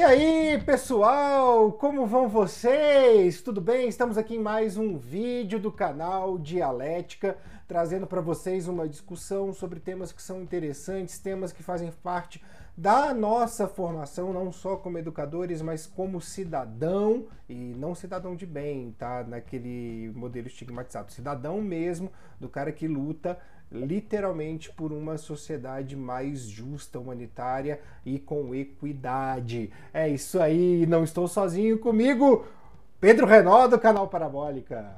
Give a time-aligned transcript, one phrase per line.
[0.00, 3.42] E aí, pessoal, como vão vocês?
[3.42, 3.86] Tudo bem?
[3.86, 7.36] Estamos aqui em mais um vídeo do canal Dialética,
[7.68, 12.42] trazendo para vocês uma discussão sobre temas que são interessantes, temas que fazem parte
[12.74, 18.96] da nossa formação, não só como educadores, mas como cidadão, e não cidadão de bem,
[18.98, 19.22] tá?
[19.22, 23.38] Naquele modelo estigmatizado, cidadão mesmo, do cara que luta
[23.70, 29.70] literalmente por uma sociedade mais justa, humanitária e com equidade.
[29.94, 32.44] É isso aí, não estou sozinho comigo,
[33.00, 34.96] Pedro Renó do canal Parabólica.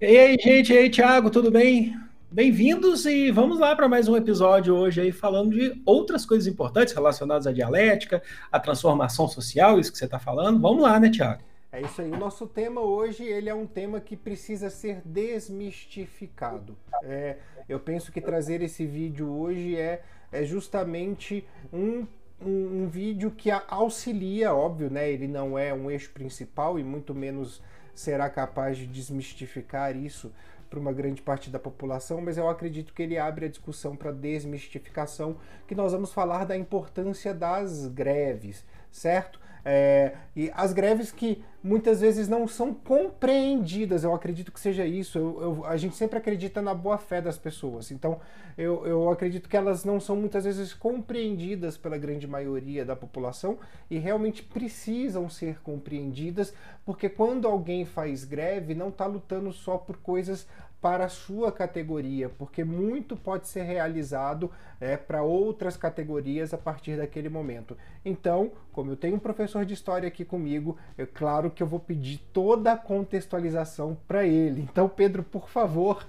[0.00, 1.96] E aí, gente, e aí, Thiago, tudo bem?
[2.30, 6.94] Bem-vindos e vamos lá para mais um episódio hoje aí falando de outras coisas importantes
[6.94, 10.60] relacionadas à dialética, à transformação social, isso que você está falando.
[10.60, 11.42] Vamos lá, né, Thiago?
[11.72, 12.10] É isso aí.
[12.10, 16.76] O nosso tema hoje ele é um tema que precisa ser desmistificado.
[17.02, 22.06] É, eu penso que trazer esse vídeo hoje é, é justamente um,
[22.38, 25.10] um, um, vídeo que auxilia, óbvio, né?
[25.10, 27.62] Ele não é um eixo principal e muito menos
[27.94, 30.30] será capaz de desmistificar isso
[30.68, 34.10] para uma grande parte da população, mas eu acredito que ele abre a discussão para
[34.10, 39.38] desmistificação, que nós vamos falar da importância das greves, certo?
[39.64, 45.18] É, e as greves que muitas vezes não são compreendidas, eu acredito que seja isso.
[45.18, 48.20] Eu, eu, a gente sempre acredita na boa fé das pessoas, então
[48.58, 53.58] eu, eu acredito que elas não são muitas vezes compreendidas pela grande maioria da população
[53.88, 56.52] e realmente precisam ser compreendidas,
[56.84, 60.46] porque quando alguém faz greve, não está lutando só por coisas
[60.82, 66.96] para a sua categoria, porque muito pode ser realizado é, para outras categorias a partir
[66.96, 67.76] daquele momento.
[68.04, 71.78] Então, como eu tenho um professor de história aqui comigo, é claro que eu vou
[71.78, 74.60] pedir toda a contextualização para ele.
[74.60, 76.04] Então, Pedro, por favor.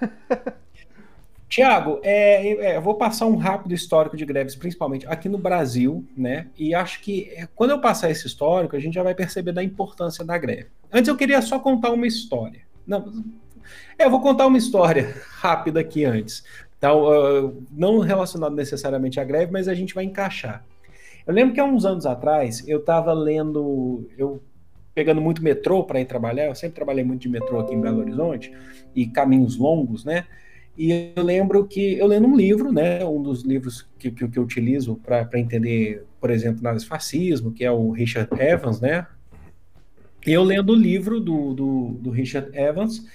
[1.48, 6.04] Tiago, é, é, eu vou passar um rápido histórico de greves, principalmente aqui no Brasil,
[6.16, 6.48] né?
[6.58, 9.62] E acho que é, quando eu passar esse histórico, a gente já vai perceber da
[9.62, 10.66] importância da greve.
[10.92, 12.62] Antes eu queria só contar uma história.
[12.84, 13.24] Não,
[13.98, 16.44] é, eu vou contar uma história rápida aqui antes.
[16.78, 20.64] Então, uh, não relacionado necessariamente à greve, mas a gente vai encaixar.
[21.26, 24.40] Eu lembro que há uns anos atrás eu estava lendo, eu
[24.94, 27.98] pegando muito metrô para ir trabalhar, eu sempre trabalhei muito de metrô aqui em Belo
[27.98, 28.52] Horizonte
[28.94, 30.24] e caminhos longos, né?
[30.78, 33.04] E eu lembro que eu lendo um livro, né?
[33.04, 37.64] Um dos livros que, que, que eu utilizo para entender, por exemplo, nada fascismo, que
[37.64, 39.06] é o Richard Evans, né?
[40.24, 43.06] Eu lendo o livro do, do, do Richard Evans,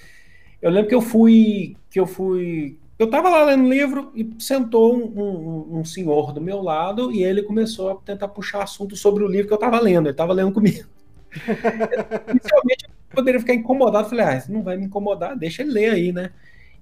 [0.61, 4.95] eu lembro que eu fui, que eu fui, eu estava lá lendo livro e sentou
[4.95, 9.23] um, um, um, senhor do meu lado e ele começou a tentar puxar assunto sobre
[9.23, 10.05] o livro que eu estava lendo.
[10.05, 10.87] Ele estava lendo comigo.
[12.29, 14.07] Inicialmente eu poderia ficar incomodado.
[14.07, 16.29] Falei, ah, não vai me incomodar, deixa ele ler aí, né?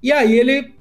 [0.04, 0.74] E aí ele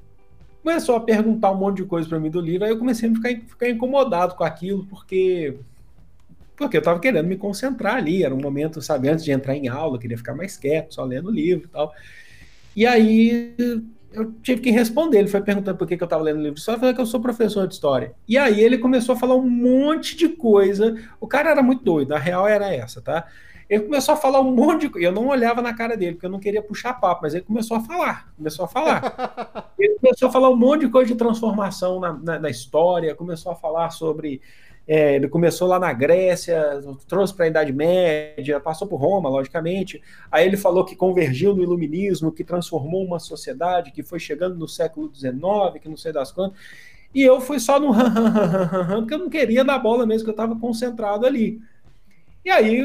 [0.61, 2.65] começou a perguntar um monte de coisa para mim do livro.
[2.65, 5.55] Aí eu comecei a ficar, ficar incomodado com aquilo, porque
[6.57, 8.25] porque eu estava querendo me concentrar ali.
[8.25, 11.05] Era um momento, sabe, antes de entrar em aula, eu queria ficar mais quieto, só
[11.05, 11.93] lendo o livro e tal.
[12.79, 13.57] E aí
[14.13, 15.19] eu tive que responder.
[15.19, 16.77] Ele foi perguntando por que, que eu estava lendo livro de história.
[16.77, 18.13] Eu falei que eu sou professor de história.
[18.25, 20.95] E aí ele começou a falar um monte de coisa.
[21.19, 23.27] O cara era muito doido, a real era essa, tá?
[23.69, 25.05] Ele começou a falar um monte de coisa.
[25.05, 27.75] Eu não olhava na cara dele, porque eu não queria puxar papo, mas ele começou
[27.75, 28.31] a falar.
[28.37, 29.73] Começou a falar.
[29.77, 33.51] ele começou a falar um monte de coisa de transformação na, na, na história, começou
[33.51, 34.39] a falar sobre
[34.91, 40.01] é, ele começou lá na Grécia, trouxe para a Idade Média, passou por Roma, logicamente.
[40.31, 44.67] Aí ele falou que convergiu no iluminismo, que transformou uma sociedade, que foi chegando no
[44.67, 46.57] século XIX, que não sei das quantas.
[47.13, 47.93] E eu fui só no
[48.97, 51.61] porque eu não queria dar bola mesmo, que eu estava concentrado ali.
[52.43, 52.81] E aí,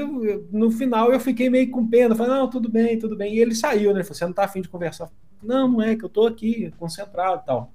[0.53, 2.15] no final, eu fiquei meio com pena.
[2.15, 3.35] Falei, não, tudo bem, tudo bem.
[3.35, 4.01] E ele saiu, né?
[4.01, 5.11] Ele falou, você não está afim de conversar?
[5.43, 7.74] Não, não é, que eu estou aqui, concentrado e tal.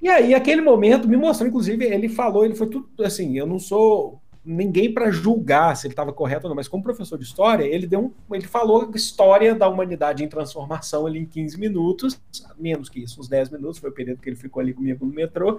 [0.00, 3.58] E aí, aquele momento, me mostrou, inclusive, ele falou, ele foi tudo assim, eu não
[3.58, 7.64] sou ninguém para julgar se ele estava correto ou não, mas como professor de história,
[7.64, 12.20] ele deu um, ele falou história da humanidade em transformação ali em 15 minutos,
[12.56, 15.12] menos que isso, uns 10 minutos, foi o período que ele ficou ali comigo no
[15.12, 15.58] metrô.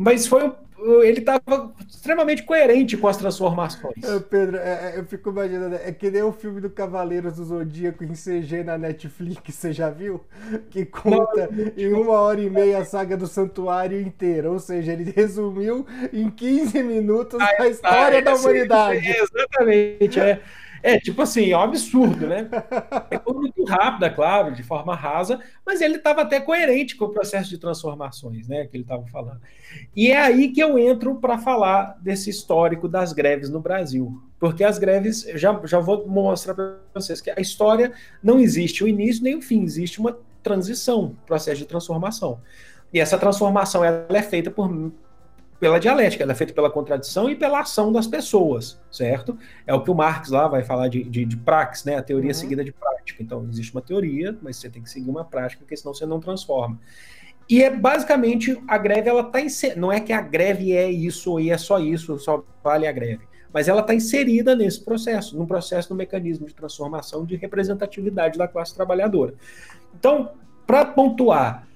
[0.00, 0.50] Mas foi
[1.02, 4.02] ele estava extremamente coerente com as transformações.
[4.30, 8.02] Pedro, é, é, eu fico imaginando, é que nem o filme do Cavaleiros do Zodíaco
[8.02, 10.24] em CG na Netflix, você já viu?
[10.70, 14.50] Que conta não, em uma hora e meia a saga do Santuário inteira.
[14.50, 19.06] Ou seja, ele resumiu em 15 minutos a, a história a, da humanidade.
[19.06, 20.40] É, exatamente, é.
[20.82, 22.48] É, tipo assim, é um absurdo, né?
[23.10, 27.10] É muito rápida, é claro, de forma rasa, mas ele estava até coerente com o
[27.10, 29.40] processo de transformações, né, que ele estava falando.
[29.94, 34.22] E é aí que eu entro para falar desse histórico das greves no Brasil.
[34.38, 37.92] Porque as greves, já, já vou mostrar para vocês que a história
[38.22, 42.40] não existe o início nem o fim, existe uma transição, processo de transformação.
[42.92, 44.68] E essa transformação ela é feita por
[45.60, 49.38] pela dialética, ela é feita pela contradição e pela ação das pessoas, certo?
[49.66, 51.96] É o que o Marx lá vai falar de, de, de praxis, né?
[51.96, 52.34] A teoria uhum.
[52.34, 53.22] seguida de prática.
[53.22, 56.18] Então, existe uma teoria, mas você tem que seguir uma prática, porque senão você não
[56.18, 56.80] transforma.
[57.46, 59.38] E é basicamente a greve, ela tá
[59.76, 63.24] não é que a greve é isso e é só isso, só vale a greve,
[63.52, 68.46] mas ela está inserida nesse processo, num processo, no mecanismo de transformação de representatividade da
[68.46, 69.34] classe trabalhadora.
[69.98, 70.30] Então,
[70.64, 71.66] para pontuar,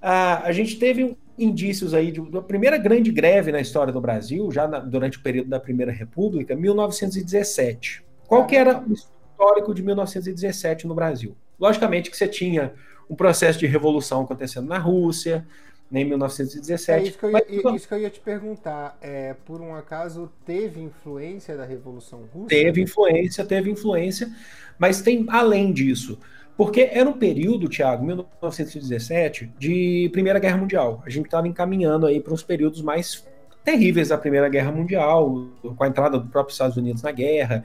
[0.00, 4.50] a, a gente teve indícios aí de, da primeira grande greve na história do Brasil,
[4.50, 8.04] já na, durante o período da Primeira República, 1917.
[8.26, 11.36] Qual que era o histórico de 1917 no Brasil?
[11.58, 12.72] Logicamente que você tinha
[13.08, 15.44] um processo de revolução acontecendo na Rússia,
[15.90, 16.92] né, em 1917.
[16.92, 18.96] É isso que eu ia, mas, isso que eu ia te perguntar.
[19.02, 22.48] É, por um acaso, teve influência da Revolução Russa?
[22.48, 24.30] Teve influência, teve influência,
[24.78, 26.18] mas tem além disso.
[26.56, 31.02] Porque era um período, Tiago, 1917, de Primeira Guerra Mundial.
[31.06, 33.26] A gente estava encaminhando aí para uns períodos mais
[33.64, 37.64] terríveis da Primeira Guerra Mundial, com a entrada do próprio Estados Unidos na guerra,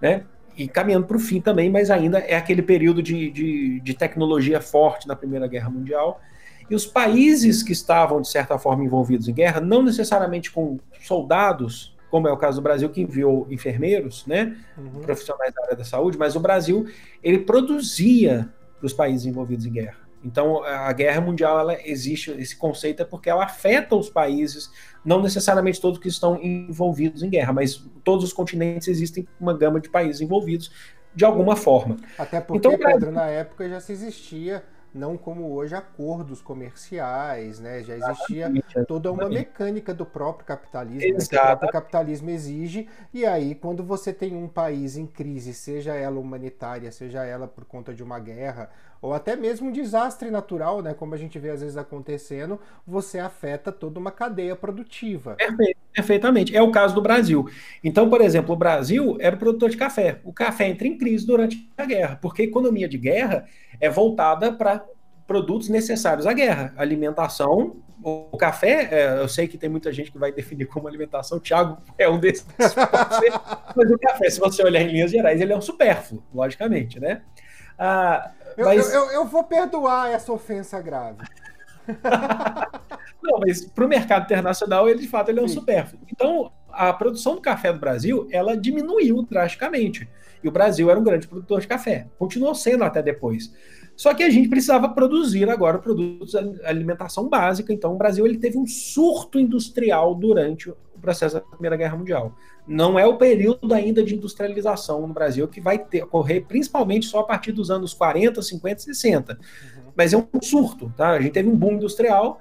[0.00, 0.24] né?
[0.56, 4.60] E caminhando para o fim também, mas ainda é aquele período de, de, de tecnologia
[4.60, 6.20] forte na Primeira Guerra Mundial.
[6.68, 11.95] E os países que estavam, de certa forma, envolvidos em guerra, não necessariamente com soldados
[12.16, 15.02] como é o caso do Brasil, que enviou enfermeiros, né, uhum.
[15.02, 16.86] profissionais da área da saúde, mas o Brasil,
[17.22, 18.48] ele produzia
[18.78, 19.98] para os países envolvidos em guerra.
[20.24, 24.70] Então, a guerra mundial, ela existe, esse conceito é porque ela afeta os países,
[25.04, 29.78] não necessariamente todos que estão envolvidos em guerra, mas todos os continentes existem uma gama
[29.78, 30.72] de países envolvidos
[31.14, 31.98] de alguma forma.
[32.16, 34.64] Até porque, então, Pedro, na época já se existia
[34.96, 37.82] não como hoje acordos comerciais, né?
[37.82, 38.50] Já existia
[38.88, 41.18] toda uma mecânica do próprio capitalismo, né?
[41.18, 45.94] que o próprio capitalismo exige, e aí quando você tem um país em crise, seja
[45.94, 48.70] ela humanitária, seja ela por conta de uma guerra,
[49.00, 53.18] ou até mesmo um desastre natural, né, como a gente vê às vezes acontecendo, você
[53.18, 55.36] afeta toda uma cadeia produtiva.
[55.92, 56.54] Perfeitamente.
[56.54, 57.48] É o caso do Brasil.
[57.82, 60.20] Então, por exemplo, o Brasil era o produtor de café.
[60.24, 63.46] O café entra em crise durante a guerra, porque a economia de guerra
[63.80, 64.84] é voltada para
[65.26, 67.76] produtos necessários à guerra, alimentação.
[68.02, 71.40] O café, é, eu sei que tem muita gente que vai definir como alimentação, o
[71.40, 72.46] Thiago é um desses,
[73.74, 77.22] mas o café, se você olhar em linhas gerais, ele é um supérfluo, logicamente, né?
[77.78, 78.92] Ah, mas...
[78.92, 81.18] eu, eu, eu vou perdoar essa ofensa grave.
[83.22, 85.54] Não, mas para o mercado internacional, ele de fato ele é um Sim.
[85.54, 86.02] supérfluo.
[86.10, 90.08] Então, a produção do café do Brasil, ela diminuiu drasticamente.
[90.42, 92.06] E o Brasil era um grande produtor de café.
[92.18, 93.52] Continuou sendo até depois.
[93.96, 97.72] Só que a gente precisava produzir agora produtos de alimentação básica.
[97.72, 102.36] Então, o Brasil ele teve um surto industrial durante o processo da Primeira Guerra Mundial.
[102.68, 107.20] Não é o período ainda de industrialização no Brasil que vai ter, ocorrer principalmente só
[107.20, 109.32] a partir dos anos 40, 50, 60.
[109.32, 109.92] Uhum.
[109.96, 111.10] Mas é um surto, tá?
[111.10, 112.38] A gente teve um boom industrial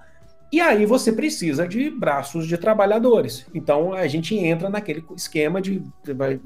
[0.55, 3.45] e aí você precisa de braços de trabalhadores.
[3.53, 5.83] Então a gente entra naquele esquema de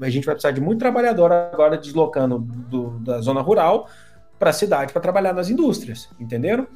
[0.00, 3.88] a gente vai precisar de muito trabalhador agora deslocando do, da zona rural
[4.36, 6.66] para a cidade para trabalhar nas indústrias, entenderam?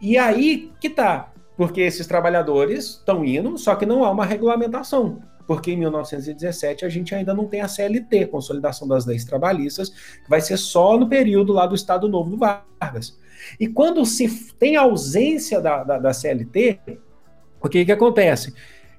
[0.00, 5.22] E aí que tá, porque esses trabalhadores estão indo, só que não há uma regulamentação.
[5.46, 10.28] Porque em 1917 a gente ainda não tem a CLT, Consolidação das Leis Trabalhistas, que
[10.28, 13.16] vai ser só no período lá do Estado Novo do Vargas.
[13.58, 16.78] E quando se tem ausência da, da, da CLT,
[17.60, 18.54] o que, que acontece?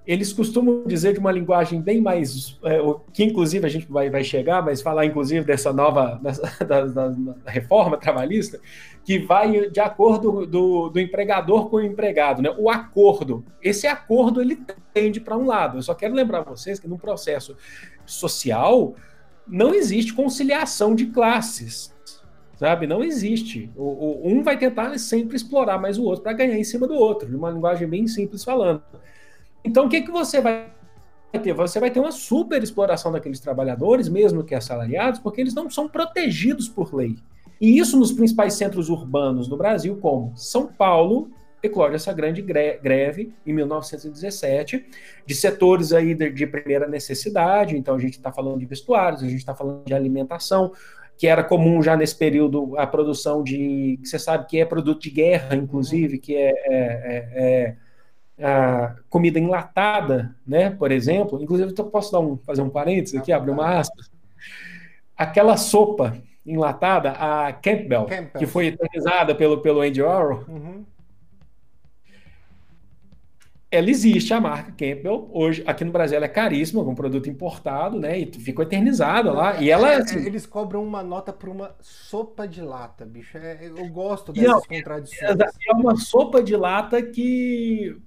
[0.07, 2.77] eles costumam dizer de uma linguagem bem mais, é,
[3.11, 6.21] que inclusive a gente vai, vai chegar, mas falar inclusive dessa nova
[6.65, 8.59] da, da, da reforma trabalhista,
[9.03, 12.53] que vai de acordo do, do empregador com o empregado, né?
[12.57, 13.43] O acordo.
[13.61, 14.59] Esse acordo ele
[14.93, 15.79] tende para um lado.
[15.79, 17.57] Eu só quero lembrar vocês que no processo
[18.05, 18.95] social
[19.47, 21.94] não existe conciliação de classes.
[22.57, 22.87] Sabe?
[22.87, 23.69] Não existe.
[23.75, 26.93] O, o um vai tentar sempre explorar mais o outro para ganhar em cima do
[26.93, 28.81] outro, de uma linguagem bem simples falando.
[29.63, 30.69] Então, o que, que você vai
[31.41, 31.53] ter?
[31.53, 35.89] Você vai ter uma super exploração daqueles trabalhadores, mesmo que assalariados, porque eles não são
[35.89, 37.17] protegidos por lei.
[37.59, 41.29] E isso nos principais centros urbanos do Brasil, como São Paulo,
[41.63, 44.85] eclode essa grande greve em 1917,
[45.25, 49.27] de setores aí de, de primeira necessidade, então a gente está falando de vestuários, a
[49.27, 50.71] gente está falando de alimentação,
[51.17, 55.01] que era comum já nesse período a produção de, que você sabe que é produto
[55.01, 57.75] de guerra, inclusive, que é, é, é,
[58.37, 63.19] é a comida enlatada, né, por exemplo, inclusive eu posso dar um, fazer um parênteses
[63.19, 64.11] aqui, abrir uma aspas,
[65.15, 68.39] aquela sopa enlatada, a Campbell, Campbell.
[68.39, 70.85] que foi eternizada pelo, pelo Andy Orwell, uhum.
[73.71, 77.99] Ela existe, a marca Campbell, hoje aqui no Brasil ela é caríssima, um produto importado,
[77.99, 79.91] né, e ficou eternizada lá, e ela...
[79.91, 84.31] É, assim, eles cobram uma nota por uma sopa de lata, bicho, é, eu gosto
[84.31, 85.37] dessas não, contradições.
[85.67, 87.97] É uma sopa de lata que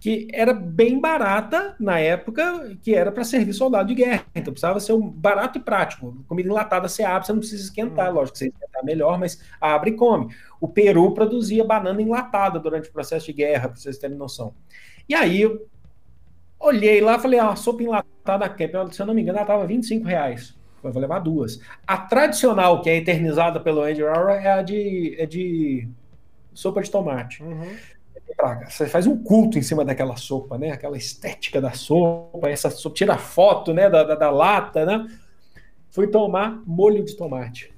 [0.00, 4.24] que era bem barata na época, que era para servir soldado de guerra.
[4.34, 6.24] Então precisava ser um barato e prático.
[6.28, 8.14] Comida enlatada você abre, você não precisa esquentar, hum.
[8.14, 10.32] lógico que você esquentar melhor, mas abre e come.
[10.60, 14.54] O Peru produzia banana enlatada durante o processo de guerra, para vocês terem noção.
[15.08, 15.66] E aí eu
[16.60, 20.06] olhei lá, falei, ah, sopa enlatada aqui, se eu não me engano, ela estava 25
[20.06, 20.56] reais.
[20.82, 21.60] Eu vou levar duas.
[21.86, 25.88] A tradicional, que é eternizada pelo Andy Rara, é a de, é de
[26.54, 27.42] sopa de tomate.
[27.42, 27.76] Uhum.
[28.68, 30.70] Você faz um culto em cima daquela sopa, né?
[30.70, 33.90] Aquela estética da sopa, essa sopa, tira foto, né?
[33.90, 35.08] Da, da, da lata, né?
[35.90, 37.72] Fui tomar molho de tomate.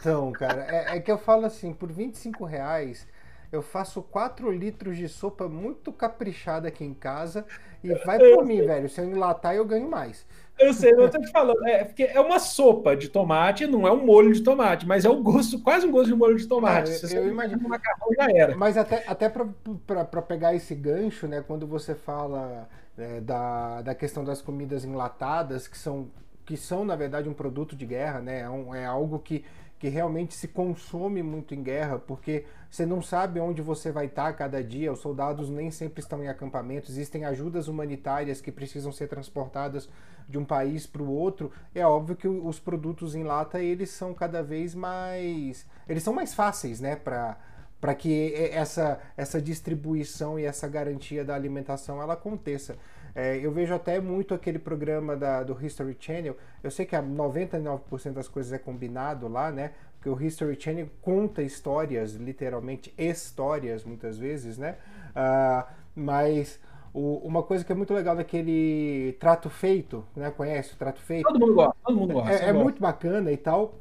[0.00, 3.06] Então, cara, é, é, que eu falo assim, por 25 reais
[3.54, 7.46] eu faço 4 litros de sopa muito caprichada aqui em casa
[7.82, 8.88] e vai por mim, velho.
[8.88, 10.26] Se eu enlatar, eu ganho mais.
[10.58, 11.64] Eu sei, eu tô te falando.
[11.66, 15.08] É, porque é uma sopa de tomate, não é um molho de tomate, mas é
[15.08, 16.92] o gosto, quase um gosto de molho de tomate.
[16.92, 17.68] Ah, eu, eu imagino.
[17.68, 18.56] macarrão já era.
[18.56, 21.42] Mas até, até para pegar esse gancho, né?
[21.46, 26.08] Quando você fala é, da, da questão das comidas enlatadas, que são,
[26.44, 28.40] que são, na verdade, um produto de guerra, né?
[28.40, 29.44] É, um, é algo que
[29.78, 34.32] que realmente se consome muito em guerra, porque você não sabe onde você vai estar
[34.32, 39.08] cada dia, os soldados nem sempre estão em acampamentos, existem ajudas humanitárias que precisam ser
[39.08, 39.88] transportadas
[40.28, 41.52] de um país para o outro.
[41.74, 46.34] É óbvio que os produtos em lata eles são cada vez mais, eles são mais
[46.34, 47.36] fáceis, né, para
[47.84, 52.78] para que essa, essa distribuição e essa garantia da alimentação ela aconteça.
[53.14, 56.36] É, eu vejo até muito aquele programa da, do History Channel.
[56.62, 59.72] Eu sei que a 99% das coisas é combinado lá, né?
[59.94, 64.76] Porque o History Channel conta histórias, literalmente histórias, muitas vezes, né?
[65.10, 66.60] Uh, mas
[66.92, 70.30] o, uma coisa que é muito legal daquele Trato Feito, né?
[70.30, 71.26] Conhece o Trato Feito?
[71.26, 72.32] Todo mundo gosta, todo mundo gosta.
[72.32, 73.76] É, é muito bacana e tal.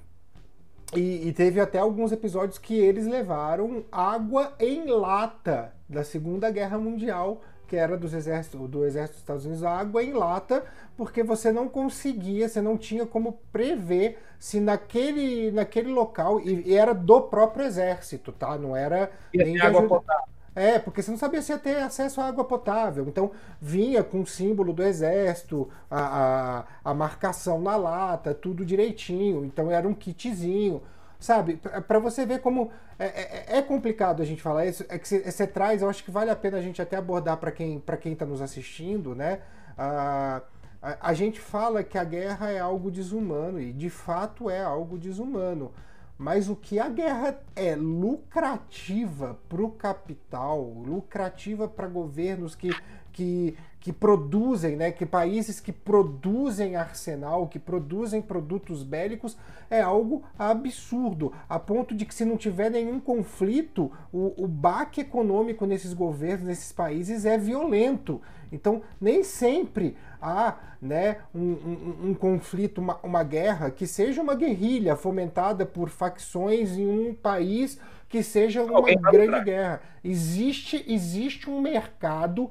[0.96, 6.78] E, e, teve até alguns episódios que eles levaram água em lata da Segunda Guerra
[6.78, 7.42] Mundial
[7.74, 10.64] que era dos exércitos, do exército dos Estados Unidos, água em lata,
[10.96, 16.76] porque você não conseguia, você não tinha como prever se naquele, naquele local, e, e
[16.76, 18.60] era do próprio exército, tá?
[18.60, 19.88] Não era nem água ajuda.
[19.88, 20.24] potável.
[20.54, 23.08] É, porque você não sabia se ia ter acesso à água potável.
[23.08, 29.44] Então, vinha com o símbolo do exército, a, a, a marcação na lata, tudo direitinho.
[29.44, 30.80] Então, era um kitzinho
[31.24, 31.56] sabe?
[31.88, 35.48] Para você ver como é, é, é, complicado a gente falar isso, é que você
[35.48, 38.12] traz, eu acho que vale a pena a gente até abordar para quem para quem
[38.12, 39.40] está nos assistindo, né?
[39.78, 40.42] a,
[41.00, 45.72] a gente fala que a guerra é algo desumano e de fato é algo desumano.
[46.18, 52.70] Mas o que a guerra é lucrativa para o capital, lucrativa para governos que,
[53.14, 59.38] que que produzem, né, que países que produzem arsenal, que produzem produtos bélicos,
[59.70, 65.02] é algo absurdo, a ponto de que se não tiver nenhum conflito, o, o baque
[65.02, 68.22] econômico nesses governos, nesses países é violento.
[68.54, 74.34] Então, nem sempre há né, um, um, um conflito, uma, uma guerra que seja uma
[74.34, 77.78] guerrilha fomentada por facções em um país
[78.08, 79.82] que seja uma grande guerra.
[80.02, 82.50] Existe, existe um mercado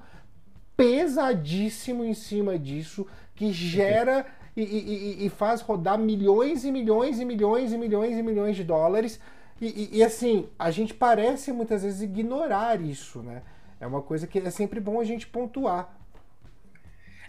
[0.76, 4.26] pesadíssimo em cima disso, que gera
[4.56, 8.64] e, e, e, faz rodar milhões e milhões e milhões e milhões e milhões de
[8.64, 9.18] dólares.
[9.60, 13.42] E, e, assim, a gente parece muitas vezes ignorar isso, né?
[13.80, 15.96] É uma coisa que é sempre bom a gente pontuar.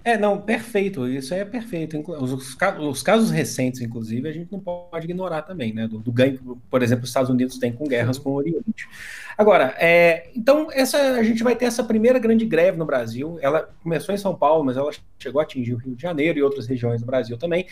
[0.05, 1.97] É, não, perfeito, isso é perfeito.
[2.11, 5.87] Os, os, casos recentes, inclusive, a gente não pode ignorar também, né?
[5.87, 8.23] Do, do ganho que, por exemplo, os Estados Unidos têm com guerras Sim.
[8.23, 8.87] com o Oriente.
[9.37, 13.37] Agora, é, então, essa, a gente vai ter essa primeira grande greve no Brasil.
[13.41, 16.43] Ela começou em São Paulo, mas ela chegou a atingir o Rio de Janeiro e
[16.43, 17.65] outras regiões do Brasil também.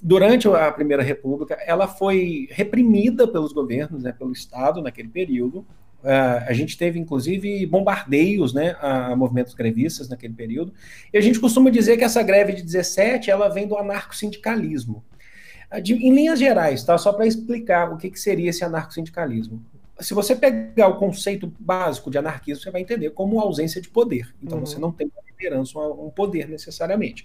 [0.00, 5.66] Durante a Primeira República, ela foi reprimida pelos governos, né, pelo Estado naquele período,
[6.04, 10.72] Uh, a gente teve, inclusive, bombardeios né, a, movimentos grevistas naquele período.
[11.12, 15.02] E a gente costuma dizer que essa greve de 17 ela vem do anarcossindicalismo.
[15.74, 16.98] Uh, de, em linhas gerais, tá?
[16.98, 19.64] só para explicar o que, que seria esse anarcossindicalismo
[20.00, 24.34] se você pegar o conceito básico de anarquismo, você vai entender como ausência de poder.
[24.42, 24.66] Então uhum.
[24.66, 25.10] você não tem
[25.44, 27.24] liderança, um poder necessariamente.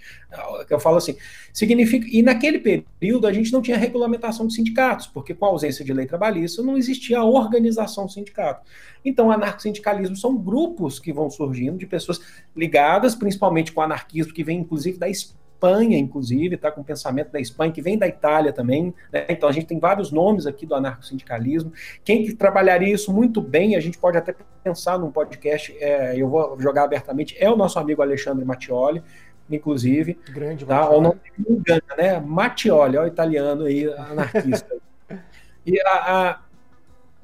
[0.70, 1.16] Eu falo assim,
[1.54, 2.06] significa.
[2.10, 5.94] E naquele período a gente não tinha regulamentação de sindicatos, porque com a ausência de
[5.94, 8.66] lei trabalhista não existia a organização do sindicato.
[9.04, 12.20] Então, anarco-sindicalismo são grupos que vão surgindo de pessoas
[12.56, 16.84] ligadas, principalmente com o anarquismo, que vem inclusive da Espanha Espanha, inclusive, está com o
[16.84, 18.94] pensamento da Espanha, que vem da Itália também.
[19.12, 19.26] Né?
[19.28, 21.74] Então a gente tem vários nomes aqui do anarcossindicalismo.
[22.04, 26.30] Quem que trabalharia isso muito bem, a gente pode até pensar num podcast, é, eu
[26.30, 29.04] vou jogar abertamente, é o nosso amigo Alexandre Mattioli,
[29.52, 30.18] inclusive.
[30.30, 30.90] Grande tá?
[30.90, 32.20] O nome não engana, né?
[32.22, 34.78] Mattioli, ó, o italiano aí, anarquista.
[35.68, 36.40] e, a, a,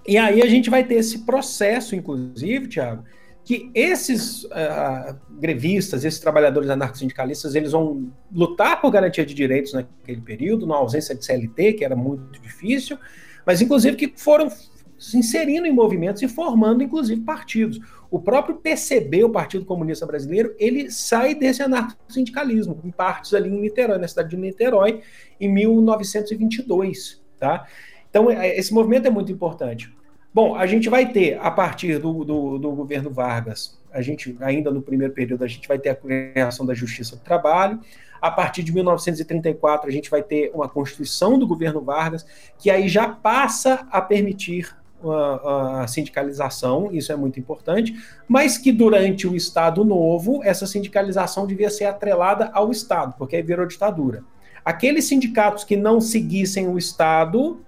[0.06, 3.06] e aí a gente vai ter esse processo, inclusive, Tiago,
[3.46, 10.20] que esses uh, grevistas, esses trabalhadores anarco-sindicalistas, eles vão lutar por garantia de direitos naquele
[10.20, 12.98] período, na ausência de CLT, que era muito difícil,
[13.46, 14.50] mas inclusive que foram
[14.98, 17.80] se inserindo em movimentos e formando, inclusive, partidos.
[18.10, 23.62] O próprio PCB, o Partido Comunista Brasileiro, ele sai desse anarco-sindicalismo, em partes ali em
[23.62, 25.02] Niterói, na cidade de Niterói,
[25.40, 27.68] em 1922, tá?
[28.10, 29.94] Então, é, esse movimento é muito importante.
[30.36, 34.70] Bom, a gente vai ter, a partir do, do, do, governo Vargas, a gente, ainda
[34.70, 37.80] no primeiro período, a gente vai ter a criação da Justiça do Trabalho.
[38.22, 42.26] A partir de 1934, a gente vai ter uma Constituição do governo Vargas,
[42.60, 47.96] que aí já passa a permitir a, a sindicalização, isso é muito importante,
[48.28, 53.42] mas que durante o Estado Novo, essa sindicalização devia ser atrelada ao Estado, porque aí
[53.42, 54.22] virou ditadura.
[54.66, 57.64] Aqueles sindicatos que não seguissem o Estado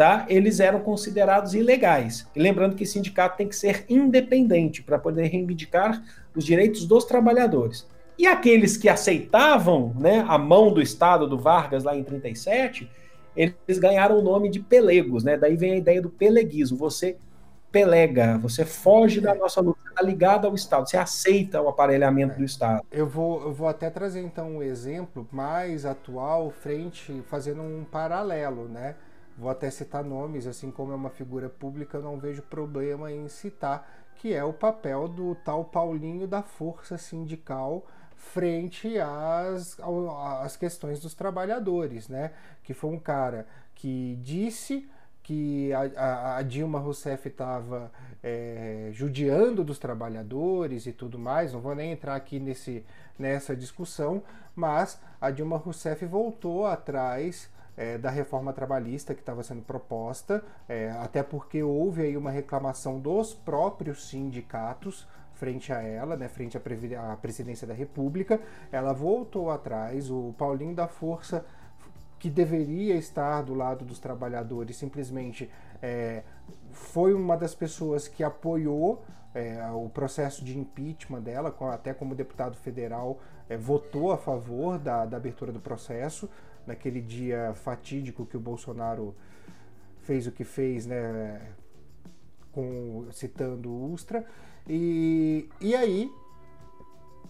[0.00, 0.24] tá?
[0.30, 2.26] eles eram considerados ilegais.
[2.34, 6.02] E lembrando que sindicato tem que ser independente para poder reivindicar
[6.34, 7.86] os direitos dos trabalhadores.
[8.18, 12.90] E aqueles que aceitavam né, a mão do Estado, do Vargas, lá em 37,
[13.36, 15.36] eles ganharam o nome de pelegos, né?
[15.36, 16.78] Daí vem a ideia do peleguismo.
[16.78, 17.18] Você
[17.70, 22.44] pelega, você foge da nossa luta, está ligado ao Estado, você aceita o aparelhamento do
[22.44, 22.82] Estado.
[22.90, 28.66] Eu vou, eu vou até trazer então um exemplo mais atual, frente, fazendo um paralelo,
[28.66, 28.94] né?
[29.40, 33.26] Vou até citar nomes, assim como é uma figura pública, eu não vejo problema em
[33.26, 39.78] citar, que é o papel do tal Paulinho da Força Sindical frente às,
[40.42, 42.32] às questões dos trabalhadores, né?
[42.62, 44.86] Que foi um cara que disse
[45.22, 47.90] que a, a, Dilma Rousseff estava
[48.22, 52.84] é, judiando dos trabalhadores e tudo mais, não vou nem entrar aqui nesse,
[53.18, 54.22] nessa discussão,
[54.54, 57.48] mas a Dilma Rousseff voltou atrás
[57.80, 63.00] é, da reforma trabalhista que estava sendo proposta, é, até porque houve aí uma reclamação
[63.00, 68.38] dos próprios sindicatos frente a ela, né, frente à, presidência da República.
[68.70, 71.46] Ela voltou atrás, o Paulinho da Força
[72.18, 76.22] que deveria estar do lado dos trabalhadores, simplesmente é,
[76.70, 79.02] foi uma das pessoas que apoiou
[79.34, 85.06] é, o processo de impeachment dela, até como deputado federal, é, votou a favor da,
[85.06, 86.28] da abertura do processo
[86.66, 89.14] naquele dia fatídico que o Bolsonaro
[90.02, 91.40] fez o que fez, né,
[92.52, 94.24] com, citando o Ustra.
[94.68, 96.12] E, e aí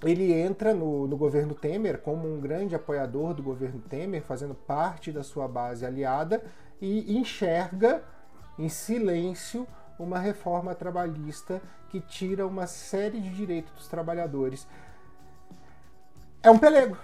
[0.02, 5.12] ele entra no, no governo Temer como um grande apoiador do governo Temer, fazendo parte
[5.12, 6.42] da sua base aliada
[6.80, 8.02] e enxerga
[8.58, 9.66] em silêncio
[10.02, 14.66] uma reforma trabalhista que tira uma série de direitos dos trabalhadores.
[16.42, 16.96] É um pelego.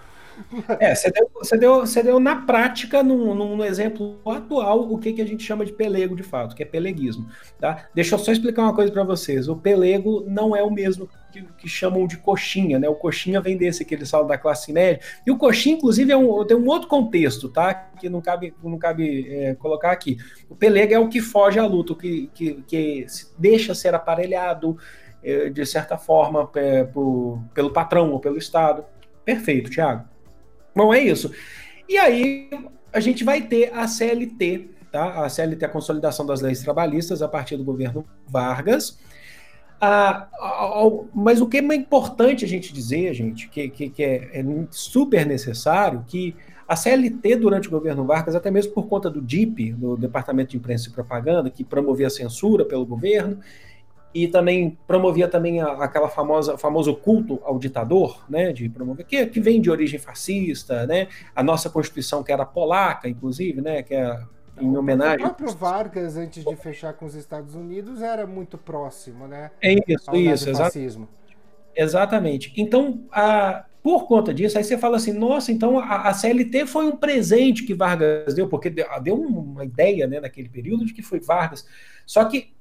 [0.80, 5.22] É, você deu, você deu, você deu na prática, num, exemplo atual, o que, que
[5.22, 7.26] a gente chama de pelego de fato, que é peleguismo.
[7.58, 7.88] Tá?
[7.94, 9.48] Deixa eu só explicar uma coisa para vocês.
[9.48, 12.88] O pelego não é o mesmo que, que, chamam de coxinha, né?
[12.88, 15.00] O coxinha vem desse que eles falam da classe média.
[15.26, 17.74] E o coxinha, inclusive, é um, tem um outro contexto, tá?
[17.74, 20.16] Que não cabe, não cabe é, colocar aqui.
[20.48, 23.06] O pelego é o que foge à luta, o que, que, que
[23.38, 24.76] deixa ser aparelhado,
[25.22, 28.84] é, de certa forma, é, por, pelo patrão ou pelo Estado.
[29.24, 30.15] Perfeito, Tiago.
[30.76, 31.32] Bom, é isso.
[31.88, 32.50] E aí
[32.92, 35.24] a gente vai ter a CLT, tá?
[35.24, 38.98] A CLT, a Consolidação das Leis Trabalhistas, a partir do governo Vargas.
[39.80, 40.28] Ah,
[41.14, 45.24] mas o que é importante a gente dizer, gente, que, que, que é, é, super
[45.24, 46.36] necessário, que
[46.68, 50.56] a CLT, durante o governo Vargas, até mesmo por conta do DIP, do Departamento de
[50.56, 53.38] Imprensa e Propaganda, que promovia a censura pelo governo,
[54.16, 59.26] e também promovia também a, aquela famosa famoso culto ao ditador, né, de promover que,
[59.26, 63.94] que vem de origem fascista, né, a nossa constituição que era polaca, inclusive, né, que
[63.94, 64.18] é
[64.58, 65.18] em homenagem.
[65.18, 69.50] O próprio Vargas, antes de fechar com os Estados Unidos, era muito próximo, né?
[69.60, 71.08] É isso, isso, exatamente.
[71.76, 72.52] Exatamente.
[72.56, 76.86] Então, a, por conta disso, aí você fala assim, nossa, então a, a, CLT foi
[76.86, 81.02] um presente que Vargas deu, porque deu, deu uma ideia, né, naquele período de que
[81.02, 81.66] foi Vargas.
[82.06, 82.55] Só que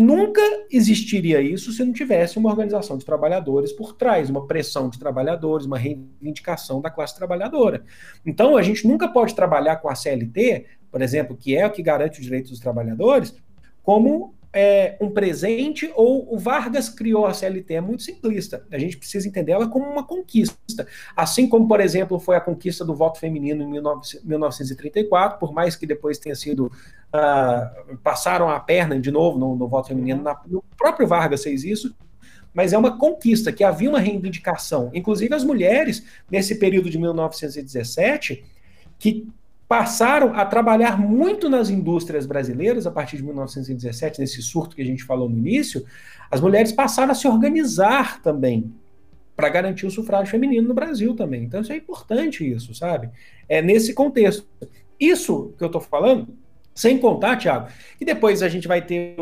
[0.00, 4.98] Nunca existiria isso se não tivesse uma organização de trabalhadores por trás, uma pressão de
[4.98, 7.84] trabalhadores, uma reivindicação da classe trabalhadora.
[8.24, 11.82] Então, a gente nunca pode trabalhar com a CLT, por exemplo, que é o que
[11.82, 13.34] garante os direitos dos trabalhadores,
[13.82, 17.74] como é, um presente ou o Vargas criou a CLT.
[17.74, 18.66] É muito simplista.
[18.70, 20.86] A gente precisa entender ela como uma conquista.
[21.14, 23.84] Assim como, por exemplo, foi a conquista do voto feminino em
[24.24, 26.70] 1934, por mais que depois tenha sido.
[27.12, 31.64] Uh, passaram a perna de novo no, no voto feminino, na, o próprio Vargas fez
[31.64, 31.92] isso,
[32.54, 34.92] mas é uma conquista, que havia uma reivindicação.
[34.94, 38.44] Inclusive, as mulheres, nesse período de 1917,
[38.96, 39.26] que
[39.70, 44.84] passaram a trabalhar muito nas indústrias brasileiras a partir de 1917, nesse surto que a
[44.84, 45.86] gente falou no início,
[46.28, 48.74] as mulheres passaram a se organizar também
[49.36, 51.44] para garantir o sufrágio feminino no Brasil também.
[51.44, 53.10] Então isso é importante isso, sabe?
[53.48, 54.44] É nesse contexto.
[54.98, 56.36] Isso que eu estou falando
[56.80, 59.14] sem contar, Tiago, que depois a gente vai ter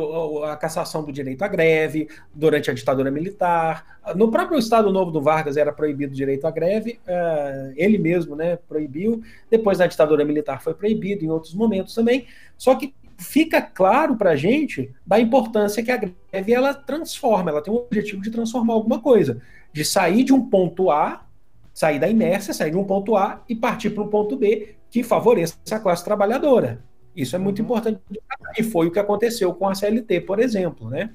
[0.49, 3.99] a cassação do direito à greve durante a ditadura militar.
[4.15, 8.37] No próprio Estado Novo do Vargas era proibido o direito à greve, uh, ele mesmo
[8.37, 9.25] né, proibiu.
[9.51, 12.27] Depois, na ditadura militar, foi proibido em outros momentos também.
[12.57, 17.61] Só que fica claro para a gente da importância que a greve ela transforma, ela
[17.61, 19.43] tem o objetivo de transformar alguma coisa,
[19.73, 21.27] de sair de um ponto A,
[21.75, 25.03] sair da inércia, sair de um ponto A e partir para um ponto B que
[25.03, 26.87] favoreça a classe trabalhadora.
[27.19, 27.65] Isso é muito uhum.
[27.65, 28.01] importante.
[28.57, 31.13] E foi o que aconteceu com a CLT, por exemplo, né?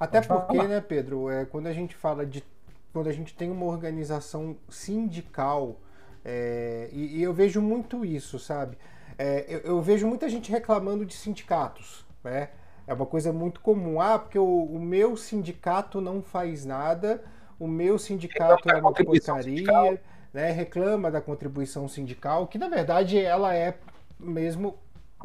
[0.00, 0.68] Até Pode porque, falar.
[0.68, 2.42] né, Pedro, é, quando a gente fala de.
[2.90, 5.76] Quando a gente tem uma organização sindical,
[6.24, 8.78] é, e, e, eu vejo muito isso, sabe?
[9.18, 12.48] É, eu, eu, vejo muita gente reclamando de sindicatos, né?
[12.86, 14.00] É uma coisa muito comum.
[14.00, 17.22] Ah, porque o, o meu sindicato não faz nada,
[17.60, 20.00] o meu sindicato é uma porcaria,
[20.32, 20.50] né?
[20.50, 23.76] Reclama da contribuição sindical, que na verdade ela é
[24.18, 24.78] mesmo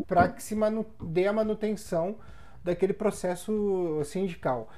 [0.07, 0.55] para que se
[1.01, 2.15] dê a manutenção
[2.63, 4.69] daquele processo sindical.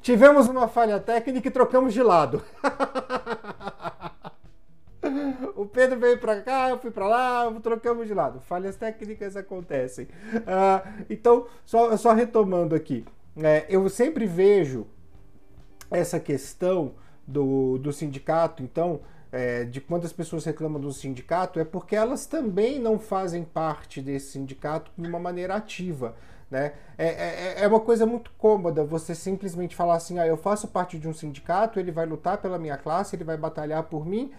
[0.00, 2.42] Tivemos uma falha técnica e trocamos de lado.
[5.56, 8.40] o Pedro veio para cá, eu fui para lá, trocamos de lado.
[8.40, 10.06] Falhas técnicas acontecem.
[10.34, 13.04] Uh, então, só, só retomando aqui,
[13.36, 14.86] é, eu sempre vejo
[15.90, 16.94] essa questão
[17.26, 19.00] do, do sindicato, então,
[19.32, 24.32] é, de quantas pessoas reclamam do sindicato é porque elas também não fazem parte desse
[24.32, 26.14] sindicato de uma maneira ativa.
[26.50, 26.74] Né?
[26.96, 30.98] É, é, é, uma coisa muito cômoda você simplesmente falar assim: ah, eu faço parte
[30.98, 34.32] de um sindicato, ele vai lutar pela minha classe, ele vai batalhar por mim.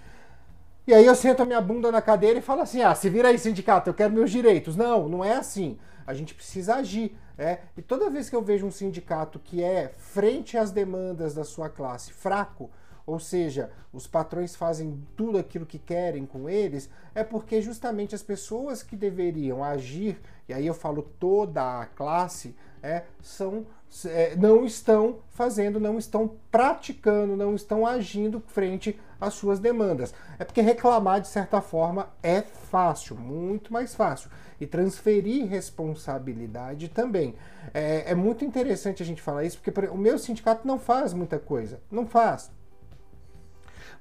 [0.88, 3.28] E aí eu sento a minha bunda na cadeira e falo assim: ah, se vira
[3.28, 4.78] aí, sindicato, eu quero meus direitos.
[4.78, 5.78] Não, não é assim.
[6.06, 7.18] A gente precisa agir.
[7.38, 7.60] É?
[7.78, 11.70] E toda vez que eu vejo um sindicato que é frente às demandas da sua
[11.70, 12.72] classe fraco,
[13.08, 18.22] ou seja, os patrões fazem tudo aquilo que querem com eles, é porque justamente as
[18.22, 23.66] pessoas que deveriam agir, e aí eu falo toda a classe, é, são,
[24.06, 30.14] é, não estão fazendo, não estão praticando, não estão agindo frente às suas demandas.
[30.38, 34.30] É porque reclamar, de certa forma, é fácil, muito mais fácil.
[34.60, 37.36] E transferir responsabilidade também.
[37.74, 41.40] É, é muito interessante a gente falar isso, porque o meu sindicato não faz muita
[41.40, 41.80] coisa.
[41.90, 42.52] Não faz.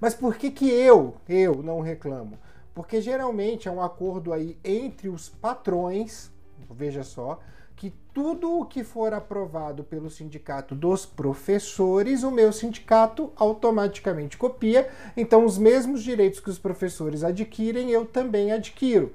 [0.00, 2.38] Mas por que, que eu, eu não reclamo?
[2.74, 6.30] Porque geralmente é um acordo aí entre os patrões,
[6.70, 7.40] veja só,
[7.74, 14.88] que tudo o que for aprovado pelo sindicato dos professores, o meu sindicato automaticamente copia.
[15.16, 19.12] Então, os mesmos direitos que os professores adquirem, eu também adquiro.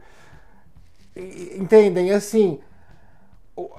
[1.15, 2.11] Entendem?
[2.11, 2.59] Assim,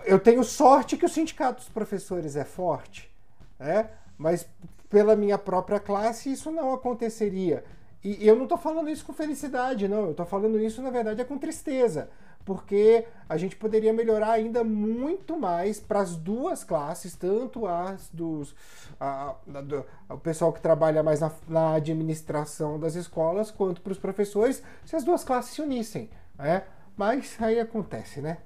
[0.05, 3.11] eu tenho sorte que o sindicato dos professores é forte,
[3.59, 3.89] né?
[4.19, 4.47] mas
[4.93, 7.65] pela minha própria classe, isso não aconteceria.
[8.05, 10.03] E eu não estou falando isso com felicidade, não.
[10.05, 12.11] Eu estou falando isso, na verdade, é com tristeza.
[12.45, 18.55] Porque a gente poderia melhorar ainda muito mais para as duas classes, tanto as dos.
[19.01, 23.93] A, a, do, o pessoal que trabalha mais na, na administração das escolas, quanto para
[23.93, 26.11] os professores, se as duas classes se unissem.
[26.37, 26.65] Né?
[26.97, 28.39] Mas aí acontece, né?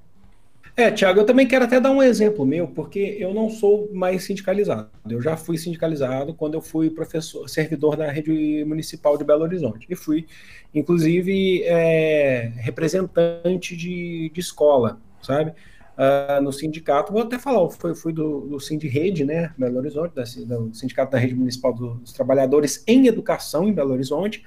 [0.79, 4.25] É, Tiago, eu também quero até dar um exemplo meu, porque eu não sou mais
[4.25, 4.91] sindicalizado.
[5.09, 9.87] Eu já fui sindicalizado quando eu fui professor, servidor da rede municipal de Belo Horizonte.
[9.89, 10.27] E fui,
[10.75, 15.55] inclusive, é, representante de, de escola, sabe?
[15.97, 20.25] Uh, no sindicato, vou até falar, fui, fui do, do Rede, né, Belo Horizonte, da,
[20.25, 24.45] do Sindicato da Rede Municipal dos Trabalhadores em Educação em Belo Horizonte.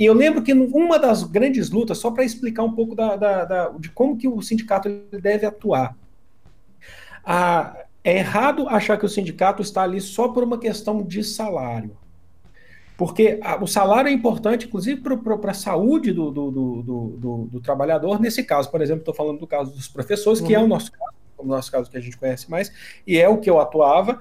[0.00, 3.44] E eu lembro que uma das grandes lutas, só para explicar um pouco da, da,
[3.44, 5.94] da, de como que o sindicato deve atuar.
[8.02, 11.94] É errado achar que o sindicato está ali só por uma questão de salário.
[12.96, 18.18] Porque o salário é importante, inclusive, para a saúde do, do, do, do, do trabalhador.
[18.18, 20.68] Nesse caso, por exemplo, estou falando do caso dos professores, que é o uhum.
[20.68, 22.72] nosso caso, o nosso caso que a gente conhece mais,
[23.06, 24.18] e é o que eu atuava.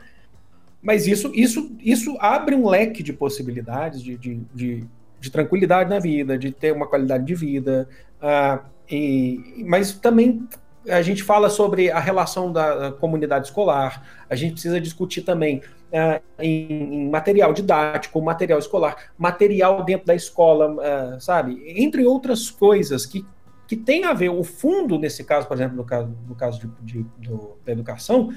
[0.81, 4.87] Mas isso, isso, isso abre um leque de possibilidades de, de, de
[5.19, 7.87] de tranquilidade na vida, de ter uma qualidade de vida.
[8.21, 10.47] Uh, e, mas também
[10.87, 16.21] a gente fala sobre a relação da, comunidade escolar, a gente precisa discutir também uh,
[16.39, 21.61] em, em, material didático, material escolar, material dentro da escola, uh, sabe?
[21.75, 23.25] Entre outras coisas que,
[23.67, 27.03] que tem a ver, o fundo, nesse caso, por exemplo, no caso, no caso de,
[27.03, 28.29] de do, da educação,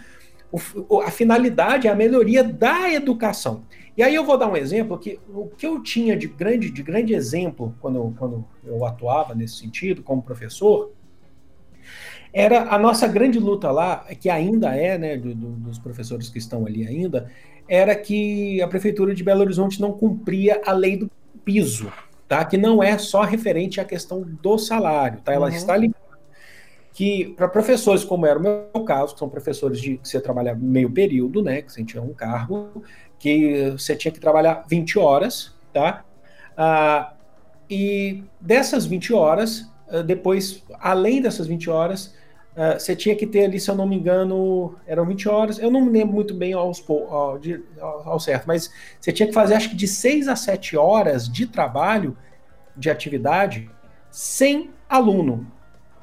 [0.53, 3.65] O, a finalidade é a melhoria da educação.
[3.97, 6.83] E aí eu vou dar um exemplo que o que eu tinha de grande, de
[6.83, 10.93] grande exemplo quando, quando eu atuava nesse sentido como professor
[12.33, 16.39] era a nossa grande luta lá, que ainda é, né, do, do, dos professores que
[16.39, 17.31] estão ali ainda,
[17.69, 21.11] era que a prefeitura de Belo Horizonte não cumpria a lei do
[21.45, 21.93] piso,
[22.27, 22.43] tá?
[22.45, 25.35] Que não é só referente à questão do salário, tá?
[25.35, 25.55] Ela uhum.
[25.55, 25.93] está ali
[26.93, 30.55] que para professores, como era o meu caso, que são professores de que você trabalha
[30.55, 32.83] meio período, né, que você tinha um cargo,
[33.23, 36.05] que você tinha que trabalhar 20 horas, tá?
[36.57, 37.13] Ah,
[37.71, 42.21] e dessas 20 horas, ah, depois, além dessas 20 horas,
[42.55, 45.71] Uh, você tinha que ter ali, se eu não me engano, eram 20 horas, eu
[45.71, 47.41] não me lembro muito bem aos, ao,
[47.81, 51.27] ao, ao certo, mas você tinha que fazer acho que de 6 a 7 horas
[51.27, 52.15] de trabalho,
[52.77, 53.71] de atividade,
[54.11, 55.51] sem aluno,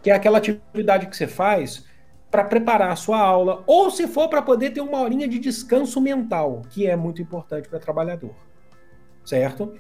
[0.01, 1.85] que é aquela atividade que você faz
[2.29, 5.99] para preparar a sua aula, ou se for para poder ter uma horinha de descanso
[5.99, 8.35] mental, que é muito importante para trabalhador,
[9.25, 9.73] certo?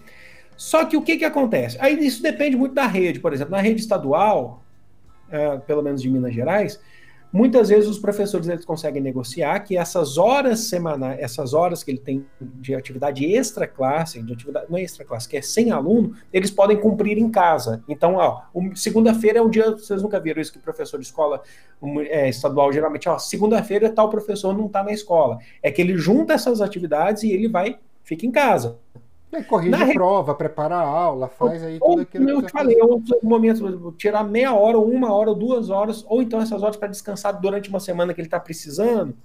[0.57, 1.77] Só que o que, que acontece?
[1.79, 4.63] Aí isso depende muito da rede, por exemplo, na rede estadual,
[5.27, 6.79] uh, pelo menos de Minas Gerais,
[7.31, 11.99] muitas vezes os professores eles conseguem negociar que essas horas semanais, essas horas que ele
[11.99, 16.15] tem de atividade extra classe, de atividade não é extra classe, que é sem aluno,
[16.33, 17.83] eles podem cumprir em casa.
[17.87, 18.41] Então, ó,
[18.75, 21.41] segunda-feira é um dia, vocês nunca viram isso que professor de escola
[22.07, 25.39] é, estadual geralmente, ó, segunda-feira tal professor não está na escola.
[25.61, 28.79] É que ele junta essas atividades e ele vai fica em casa.
[29.31, 32.51] É, corrige Na a prova, prepara a aula, faz aí tudo aquilo que eu te
[32.51, 36.63] falei, eu momento tirar meia hora, ou uma hora, ou duas horas, ou então essas
[36.63, 39.15] horas para descansar durante uma semana que ele está precisando,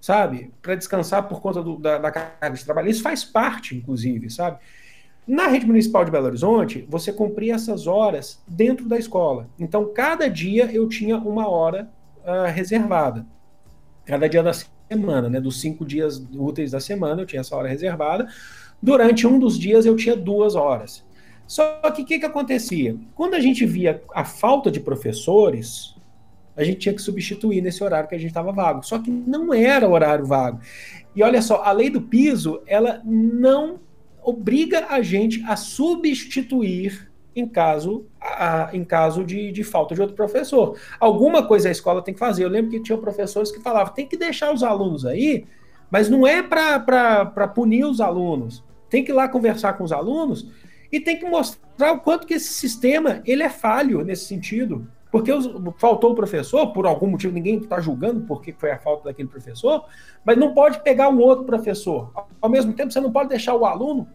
[0.00, 0.52] sabe?
[0.62, 2.88] Para descansar por conta do, da, da carga de trabalho.
[2.88, 4.58] Isso faz parte, inclusive, sabe?
[5.26, 9.48] Na rede municipal de Belo Horizonte, você cumpria essas horas dentro da escola.
[9.58, 13.26] Então, cada dia eu tinha uma hora uh, reservada.
[14.04, 15.40] Cada dia da semana, né?
[15.40, 18.28] Dos cinco dias úteis da semana, eu tinha essa hora reservada
[18.84, 21.02] Durante um dos dias eu tinha duas horas.
[21.46, 22.94] Só que o que, que acontecia?
[23.14, 25.94] Quando a gente via a falta de professores,
[26.54, 28.84] a gente tinha que substituir nesse horário que a gente estava vago.
[28.84, 30.60] Só que não era horário vago.
[31.16, 33.80] E olha só, a lei do piso, ela não
[34.22, 40.14] obriga a gente a substituir em caso, a, em caso de, de, falta de outro
[40.14, 40.78] professor.
[41.00, 42.44] Alguma coisa a escola tem que fazer.
[42.44, 45.46] Eu lembro que tinha professores que falavam, tem que deixar os alunos aí,
[45.90, 48.62] mas não é para punir os alunos
[48.94, 50.46] tem que ir lá conversar com os alunos
[50.92, 54.86] e tem que mostrar o quanto que esse sistema ele é falho nesse sentido.
[55.10, 59.08] Porque os, faltou o professor, por algum motivo, ninguém está julgando porque foi a falta
[59.08, 59.84] daquele professor,
[60.24, 62.12] mas não pode pegar um outro professor.
[62.40, 64.06] Ao mesmo tempo, você não pode deixar o aluno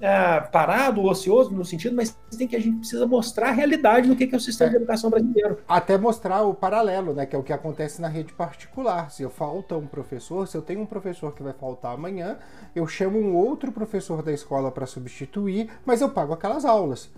[0.00, 4.16] é, parado, ocioso no sentido, mas tem que a gente precisa mostrar a realidade do
[4.16, 4.70] que é o sistema é.
[4.70, 5.58] de educação brasileiro.
[5.68, 9.10] Até mostrar o paralelo, né, que é o que acontece na rede particular.
[9.10, 12.36] Se eu falta um professor, se eu tenho um professor que vai faltar amanhã,
[12.74, 17.10] eu chamo um outro professor da escola para substituir, mas eu pago aquelas aulas.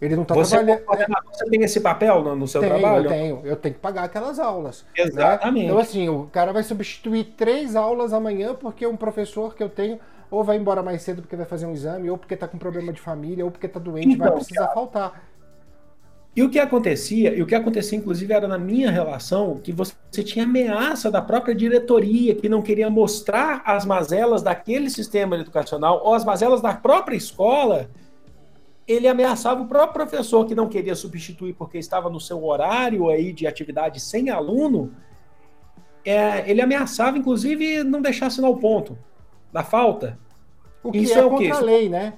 [0.00, 0.82] Ele não está trabalhando.
[1.32, 3.04] Você tem esse papel no, no seu tenho, trabalho?
[3.04, 4.84] Eu tenho, eu tenho que pagar aquelas aulas.
[4.96, 5.04] Né?
[5.04, 5.64] Exatamente.
[5.66, 5.70] Né?
[5.70, 9.98] Então, assim, o cara vai substituir três aulas amanhã porque um professor que eu tenho
[10.34, 12.92] ou vai embora mais cedo porque vai fazer um exame, ou porque está com problema
[12.92, 15.24] de família, ou porque está doente, então, vai precisar cara, faltar.
[16.36, 19.94] E o que acontecia, e o que acontecia inclusive era na minha relação, que você
[20.24, 26.12] tinha ameaça da própria diretoria, que não queria mostrar as mazelas daquele sistema educacional, ou
[26.12, 27.88] as mazelas da própria escola,
[28.86, 33.32] ele ameaçava o próprio professor que não queria substituir porque estava no seu horário aí
[33.32, 34.92] de atividade sem aluno,
[36.04, 38.98] é, ele ameaçava, inclusive, não deixar assinar o ponto
[39.52, 40.18] da falta.
[40.84, 42.12] O que Isso é, é contra a lei, né?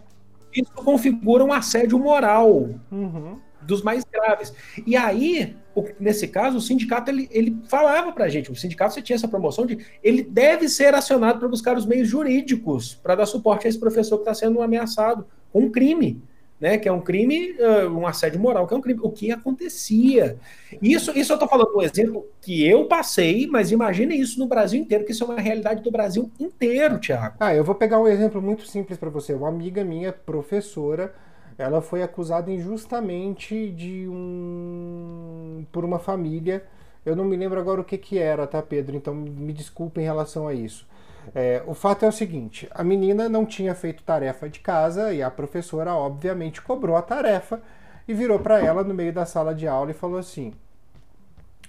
[0.53, 3.39] Isso configura um assédio moral uhum.
[3.63, 4.53] dos mais graves.
[4.85, 5.55] E aí,
[6.01, 9.29] nesse caso, o sindicato ele, ele falava para a gente, o sindicato você tinha essa
[9.29, 13.71] promoção de ele deve ser acionado para buscar os meios jurídicos para dar suporte a
[13.71, 16.21] esse professor que está sendo ameaçado com um crime
[16.61, 17.55] né, que é um crime,
[17.91, 19.01] um assédio moral, que é um crime.
[19.03, 20.39] O que acontecia?
[20.81, 24.81] Isso, isso eu estou falando um exemplo que eu passei, mas imagine isso no Brasil
[24.81, 27.37] inteiro, que isso é uma realidade do Brasil inteiro, Tiago.
[27.39, 29.35] Ah, eu vou pegar um exemplo muito simples para você.
[29.35, 31.15] Uma amiga minha, professora,
[31.59, 36.65] ela foi acusada injustamente de um por uma família.
[37.05, 38.97] Eu não me lembro agora o que que era, tá, Pedro?
[38.97, 40.87] Então me desculpe em relação a isso.
[41.35, 45.23] É, o fato é o seguinte: a menina não tinha feito tarefa de casa e
[45.23, 47.61] a professora, obviamente, cobrou a tarefa
[48.07, 50.55] e virou para ela no meio da sala de aula e falou assim: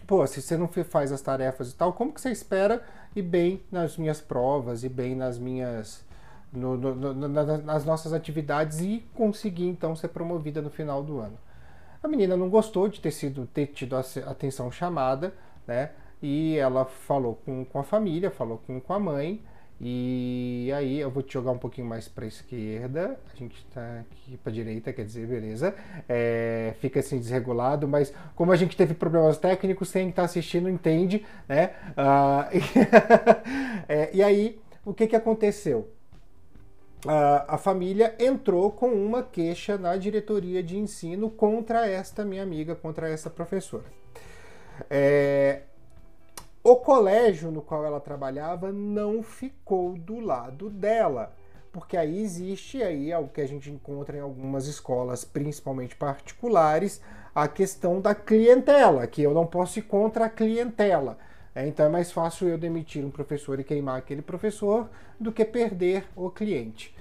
[0.06, 2.82] Pô, se você não faz as tarefas e tal, como que você espera
[3.16, 6.06] ir bem nas minhas provas e bem nas minhas.
[6.54, 11.38] No, no, no, nas nossas atividades e conseguir então ser promovida no final do ano.
[12.02, 15.34] A menina não gostou de ter sido ter tido a atenção chamada,
[15.68, 15.92] né?
[16.22, 19.42] E ela falou com, com a família, falou com, com a mãe,
[19.80, 24.36] e aí eu vou te jogar um pouquinho mais para esquerda, a gente está aqui
[24.38, 25.76] para direita, quer dizer, beleza.
[26.10, 31.24] É, fica assim desregulado, mas como a gente teve problemas técnicos, quem está assistindo entende,
[31.48, 31.76] né?
[31.96, 32.50] Ah,
[33.88, 35.92] é, e aí, o que, que aconteceu?
[37.06, 42.74] Ah, a família entrou com uma queixa na diretoria de ensino contra esta minha amiga,
[42.76, 43.86] contra essa professora.
[44.90, 45.62] É,
[46.70, 51.34] o colégio no qual ela trabalhava não ficou do lado dela,
[51.72, 57.00] porque aí existe aí algo que a gente encontra em algumas escolas, principalmente particulares,
[57.34, 61.18] a questão da clientela, que eu não posso ir contra a clientela.
[61.56, 65.46] É, então é mais fácil eu demitir um professor e queimar aquele professor do que
[65.46, 66.94] perder o cliente.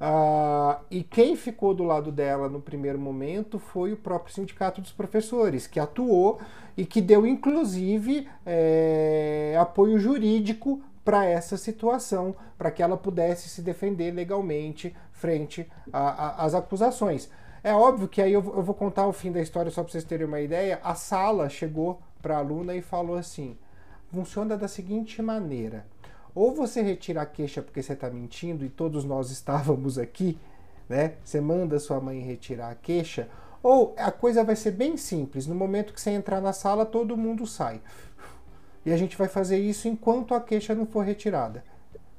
[0.00, 4.92] Uh, e quem ficou do lado dela no primeiro momento foi o próprio Sindicato dos
[4.92, 6.40] Professores, que atuou
[6.76, 13.62] e que deu inclusive é, apoio jurídico para essa situação, para que ela pudesse se
[13.62, 17.30] defender legalmente frente às acusações.
[17.64, 20.04] É óbvio que aí eu, eu vou contar o fim da história só para vocês
[20.04, 20.78] terem uma ideia.
[20.84, 23.58] A sala chegou para a aluna e falou assim:
[24.12, 25.84] funciona da seguinte maneira
[26.34, 30.38] ou você retira a queixa porque você está mentindo e todos nós estávamos aqui,
[30.88, 31.14] né?
[31.24, 33.28] Você manda sua mãe retirar a queixa,
[33.62, 35.46] ou a coisa vai ser bem simples.
[35.46, 37.80] No momento que você entrar na sala, todo mundo sai.
[38.86, 41.64] E a gente vai fazer isso enquanto a queixa não for retirada.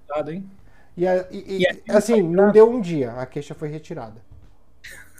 [0.07, 0.49] Nada, hein?
[0.95, 4.21] E, a, e, e assim, não deu um dia, a queixa foi retirada.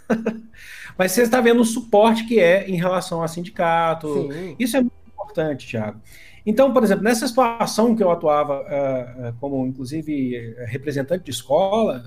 [0.98, 4.30] Mas você está vendo o suporte que é em relação ao sindicato.
[4.30, 4.56] Sim.
[4.58, 6.00] Isso é muito importante, Thiago.
[6.44, 12.02] Então, por exemplo, nessa situação que eu atuava uh, como, inclusive, representante de escola,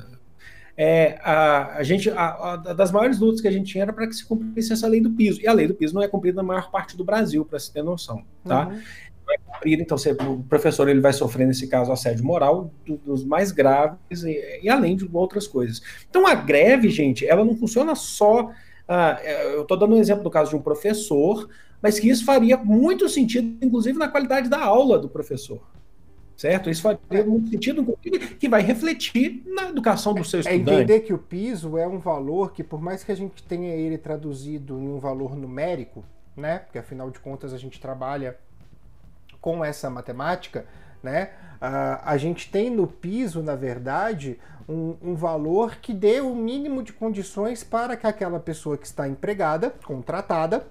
[0.75, 4.07] é, a, a gente, a, a, das maiores lutas que a gente tinha era para
[4.07, 5.41] que se cumprisse essa lei do piso.
[5.41, 7.71] E a lei do piso não é cumprida na maior parte do Brasil, para se
[7.71, 8.67] ter noção, tá?
[8.67, 8.81] Uhum.
[9.25, 12.97] Não é cumprida, então você, o professor ele vai sofrer, nesse caso, assédio moral do,
[12.97, 15.81] dos mais graves e, e, além de outras coisas.
[16.09, 18.49] Então, a greve, gente, ela não funciona só...
[18.87, 21.47] Uh, eu estou dando um exemplo do caso de um professor
[21.83, 25.61] mas que isso faria muito sentido, inclusive, na qualidade da aula do professor.
[26.37, 26.69] Certo?
[26.69, 27.85] Isso faria muito sentido,
[28.39, 30.69] que vai refletir na educação do seu é estudante.
[30.69, 33.75] É entender que o piso é um valor que, por mais que a gente tenha
[33.75, 36.05] ele traduzido em um valor numérico,
[36.37, 36.59] né?
[36.59, 38.37] Porque afinal de contas a gente trabalha
[39.41, 40.65] com essa matemática,
[41.03, 41.31] né?
[41.55, 46.83] Uh, a gente tem no piso, na verdade, um, um, valor que dê o mínimo
[46.83, 50.67] de condições para que aquela pessoa que está empregada, contratada,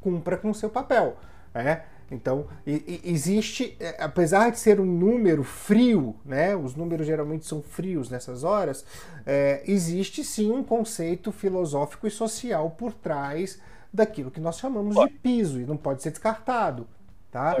[0.00, 1.16] cumpra com seu papel.
[1.54, 1.82] Né?
[2.10, 8.08] Então, existe, é, apesar de ser um número frio, né, os números geralmente são frios
[8.08, 8.84] nessas horas,
[9.26, 13.60] é, existe sim um conceito filosófico e social por trás
[13.92, 16.86] daquilo que nós chamamos de piso, e não pode ser descartado.
[17.30, 17.56] Tá?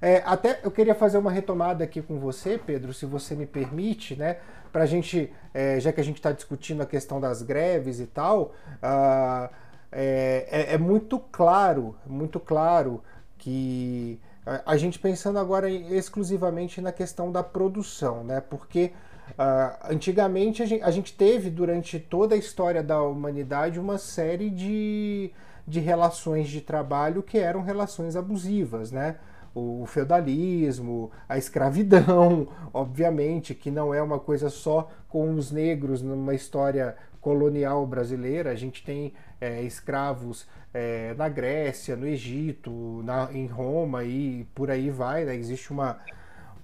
[0.00, 4.14] É, até eu queria fazer uma retomada aqui com você, Pedro, se você me permite,
[4.14, 4.36] né?
[4.72, 8.06] Para a gente, é, já que a gente está discutindo a questão das greves e
[8.06, 9.52] tal, uh,
[9.90, 13.02] é, é, é muito claro, muito claro
[13.38, 18.40] que a, a gente pensando agora exclusivamente na questão da produção, né?
[18.40, 18.92] Porque
[19.30, 24.50] uh, antigamente a gente, a gente, teve durante toda a história da humanidade uma série
[24.50, 25.32] de,
[25.68, 29.16] de relações de trabalho que eram relações abusivas, né?
[29.54, 36.34] o feudalismo, a escravidão, obviamente, que não é uma coisa só com os negros numa
[36.34, 38.50] história colonial brasileira.
[38.50, 44.70] A gente tem é, escravos é, na Grécia, no Egito, na, em Roma e por
[44.70, 45.24] aí vai.
[45.24, 45.34] Né?
[45.36, 45.98] Existe uma,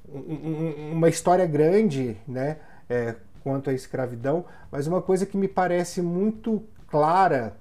[0.09, 6.01] um, uma história grande né, é, quanto à escravidão, mas uma coisa que me parece
[6.01, 7.57] muito clara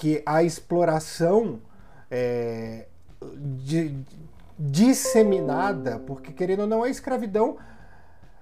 [0.00, 1.60] que a exploração
[2.10, 2.86] é,
[3.36, 4.02] de,
[4.58, 7.58] disseminada, porque querendo ou não, a escravidão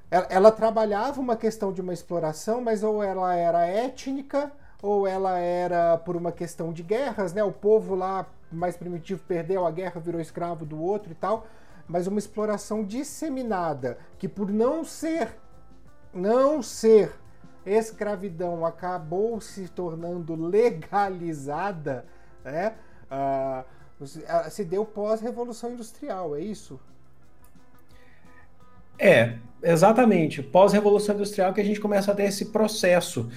[0.08, 5.36] ela, ela, trabalhava uma questão de uma exploração, mas ou ela era étnica ou ela
[5.36, 7.42] era por uma questão de guerras, né?
[7.42, 11.44] O povo lá mais primitivo perdeu a guerra, virou escravo do outro e tal,
[11.88, 15.36] mas uma exploração disseminada que por não ser
[16.14, 17.12] não ser
[17.64, 22.04] escravidão acabou se tornando legalizada,
[22.44, 22.74] né?
[23.10, 24.06] Uh,
[24.50, 26.78] se deu pós-revolução industrial, é isso?
[28.98, 30.42] É, exatamente.
[30.42, 33.28] Pós-revolução industrial que a gente começa a ter esse processo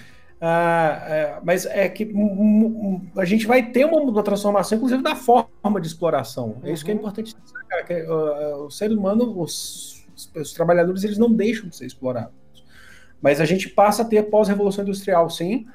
[0.44, 2.12] ah, é, mas é que
[3.16, 6.58] a gente vai ter uma, uma, transformação, inclusive, da forma de exploração.
[6.64, 7.00] É isso que é uhum.
[7.00, 10.04] importante destacar, que uh, o ser humano, os,
[10.36, 12.34] os, trabalhadores, eles não deixam de ser explorados.
[13.22, 15.68] Mas a gente passa a ter pós-revolução industrial, sim.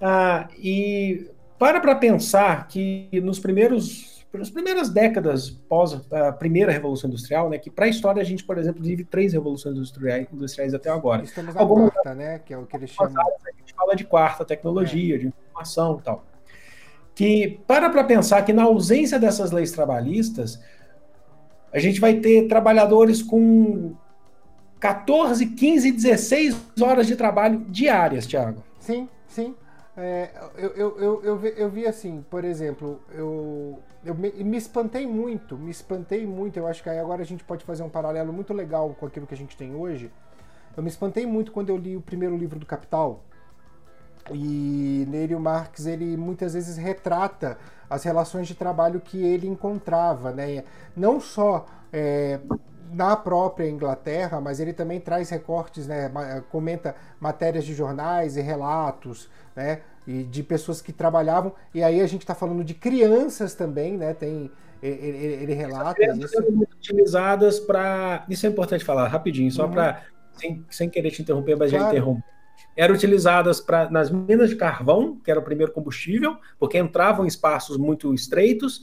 [0.00, 7.08] Ah, e para para pensar que nos primeiros nas primeiras décadas pós a primeira revolução
[7.08, 10.74] industrial, né, que para a história a gente, por exemplo, vive três revoluções industriais, industriais
[10.74, 11.22] até agora.
[11.22, 13.14] Estamos na Algumas, quarta, né, que é o que eles chamam.
[13.16, 15.18] A gente fala de quarta tecnologia, é.
[15.18, 16.24] de informação, e tal.
[17.14, 20.60] Que para para pensar que na ausência dessas leis trabalhistas,
[21.72, 23.94] a gente vai ter trabalhadores com
[24.84, 28.62] 14, 15, 16 horas de trabalho diárias, Thiago.
[28.78, 29.54] Sim, sim.
[29.96, 30.28] É,
[30.58, 35.06] eu, eu, eu, eu, vi, eu vi assim, por exemplo, eu, eu me, me, espantei
[35.06, 36.58] muito, me espantei muito.
[36.58, 39.26] Eu acho que aí agora a gente pode fazer um paralelo muito legal com aquilo
[39.26, 40.12] que a gente tem hoje.
[40.76, 43.24] Eu me espantei muito quando eu li o primeiro livro do Capital.
[44.34, 47.56] E nele o Marx ele muitas vezes retrata
[47.88, 50.62] as relações de trabalho que ele encontrava, né?
[50.94, 52.38] Não só é,
[52.92, 56.10] na própria Inglaterra, mas ele também traz recortes, né?
[56.50, 59.80] Comenta matérias de jornais e relatos, né?
[60.06, 61.52] E de pessoas que trabalhavam.
[61.72, 64.12] E aí a gente está falando de crianças também, né?
[64.14, 64.50] Tem
[64.82, 66.38] ele, ele relata isso.
[66.78, 68.24] utilizadas para.
[68.28, 69.72] Isso é importante falar rapidinho, só uhum.
[69.72, 70.02] para
[70.34, 71.86] sem, sem querer te interromper, mas claro.
[71.86, 72.22] já interrompo
[72.76, 77.28] eram utilizadas pra, nas minas de carvão, que era o primeiro combustível, porque entravam em
[77.28, 78.82] espaços muito estreitos,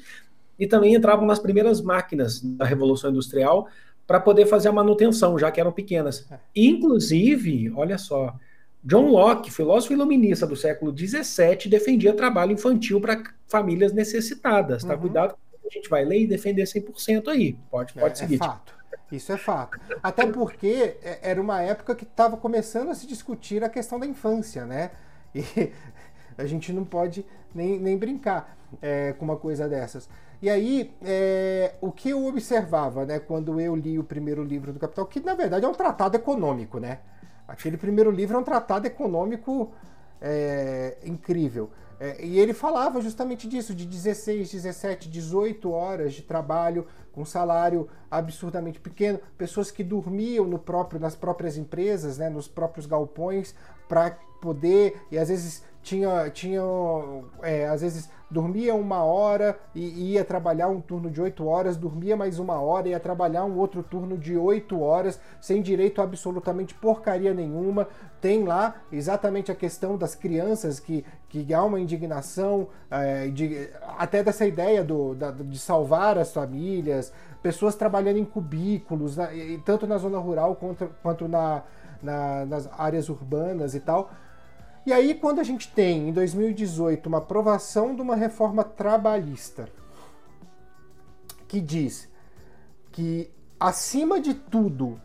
[0.58, 3.68] e também entravam nas primeiras máquinas da Revolução Industrial
[4.12, 6.28] para poder fazer a manutenção, já que eram pequenas.
[6.30, 6.38] É.
[6.54, 8.36] Inclusive, olha só,
[8.84, 14.84] John Locke, filósofo iluminista do século XVII, defendia trabalho infantil para famílias necessitadas.
[14.84, 14.96] Tá?
[14.96, 15.00] Uhum.
[15.00, 15.36] Cuidado,
[15.66, 17.56] a gente vai ler e defender 100% aí.
[17.72, 18.36] Pode, pode é, seguir.
[18.36, 18.76] É fato.
[19.10, 19.80] Isso é fato.
[20.04, 24.06] Até porque é, era uma época que estava começando a se discutir a questão da
[24.06, 24.92] infância, né?
[25.34, 25.42] E
[26.38, 30.10] a gente não pode nem, nem brincar é, com uma coisa dessas.
[30.42, 34.80] E aí, é, o que eu observava, né, quando eu li o primeiro livro do
[34.80, 37.00] Capital, que na verdade é um tratado econômico, né?
[37.48, 39.72] Aquele primeiro livro é um tratado econômico
[40.20, 41.70] é, incrível.
[42.00, 47.88] É, e ele falava justamente disso, de 16, 17, 18 horas de trabalho com salário
[48.10, 53.54] absurdamente pequeno, pessoas que dormiam no próprio, nas próprias empresas, né, nos próprios galpões,
[53.88, 56.62] para poder, e às vezes tinha, tinha
[57.42, 62.16] é, às vezes dormia uma hora e ia trabalhar um turno de oito horas, dormia
[62.16, 66.06] mais uma hora e ia trabalhar um outro turno de oito horas, sem direito a
[66.06, 67.88] absolutamente porcaria nenhuma.
[68.22, 74.24] Tem lá exatamente a questão das crianças, que, que há uma indignação, é, de, até
[74.24, 77.12] dessa ideia do, da, de salvar as famílias,
[77.42, 79.18] pessoas trabalhando em cubículos,
[79.66, 81.64] tanto na zona rural quanto, quanto na,
[82.02, 84.10] na, nas áreas urbanas e tal.
[84.86, 89.70] E aí, quando a gente tem, em 2018, uma aprovação de uma reforma trabalhista
[91.48, 92.10] que diz
[92.92, 93.30] que,
[93.60, 95.00] acima de tudo,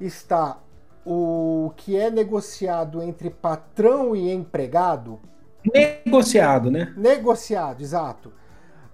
[0.00, 0.58] está
[1.04, 5.20] o que é negociado entre patrão e empregado.
[5.64, 6.92] Negociado, né?
[6.96, 8.32] Negociado, exato.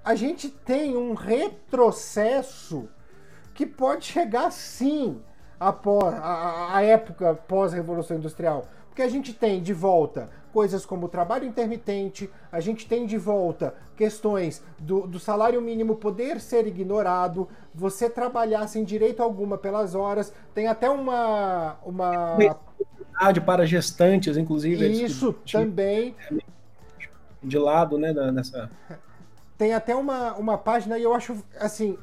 [0.02, 2.88] A gente tem um retrocesso
[3.54, 5.20] que pode chegar sim
[5.60, 11.08] após a, a época pós-revolução industrial porque a gente tem de volta coisas como o
[11.08, 17.48] trabalho intermitente, a gente tem de volta questões do, do, salário mínimo poder ser ignorado,
[17.74, 21.78] você trabalhar sem direito alguma pelas horas, tem até uma.
[21.82, 22.36] uma...
[23.46, 24.86] para gestantes, inclusive.
[24.86, 26.14] Isso também.
[27.42, 28.70] De lado, né, nessa.
[29.56, 31.96] Tem até uma, uma página e eu acho assim,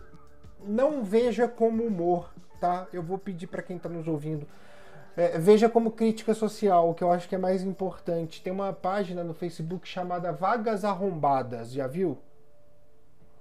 [0.65, 2.87] não veja como humor, tá?
[2.91, 4.47] Eu vou pedir para quem está nos ouvindo
[5.19, 8.41] é, veja como crítica social, o que eu acho que é mais importante.
[8.41, 12.17] Tem uma página no Facebook chamada Vagas Arrombadas, já viu?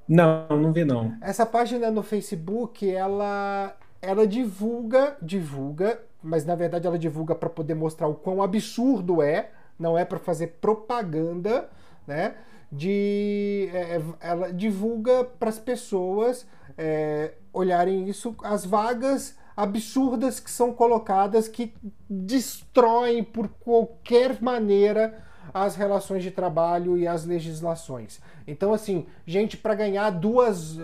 [0.09, 1.17] Não, não vi não.
[1.21, 7.75] Essa página no Facebook, ela ela divulga, divulga, mas na verdade ela divulga para poder
[7.75, 11.69] mostrar o quão absurdo é, não é para fazer propaganda,
[12.07, 12.35] né?
[12.73, 16.45] De, é, é ela divulga para as pessoas
[16.77, 21.75] é, olharem isso, as vagas absurdas que são colocadas que
[22.09, 25.19] destroem por qualquer maneira
[25.53, 28.21] as relações de trabalho e as legislações.
[28.47, 30.79] Então, assim, gente para ganhar duas,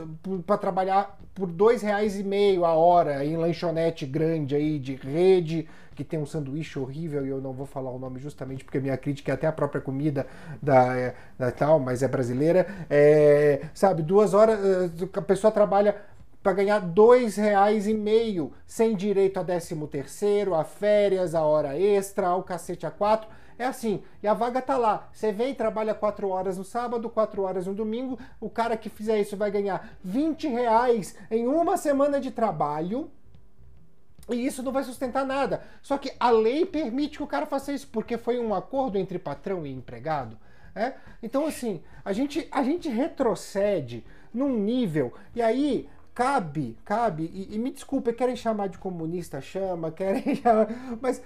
[0.44, 5.68] para trabalhar por dois reais e meio a hora em lanchonete grande aí de rede
[5.94, 8.96] que tem um sanduíche horrível e eu não vou falar o nome justamente porque minha
[8.96, 10.26] crítica é até a própria comida
[10.60, 12.66] da, da tal, mas é brasileira.
[12.90, 15.94] É, sabe, duas horas eh, a pessoa trabalha
[16.44, 21.78] para ganhar dois reais e meio, sem direito a décimo terceiro, a férias, a hora
[21.78, 23.30] extra, ao cacete a quatro.
[23.58, 25.08] É assim, e a vaga tá lá.
[25.10, 28.18] Você vem, trabalha quatro horas no sábado, quatro horas no domingo.
[28.38, 33.10] O cara que fizer isso vai ganhar 20 reais em uma semana de trabalho.
[34.28, 35.62] E isso não vai sustentar nada.
[35.80, 39.18] Só que a lei permite que o cara faça isso, porque foi um acordo entre
[39.18, 40.36] patrão e empregado.
[40.76, 40.92] É?
[41.22, 45.14] Então, assim, a gente, a gente retrocede num nível.
[45.34, 50.68] E aí, cabe, cabe, e, e me desculpe, querem chamar de comunista, chama, querem chamar,
[51.00, 51.20] mas,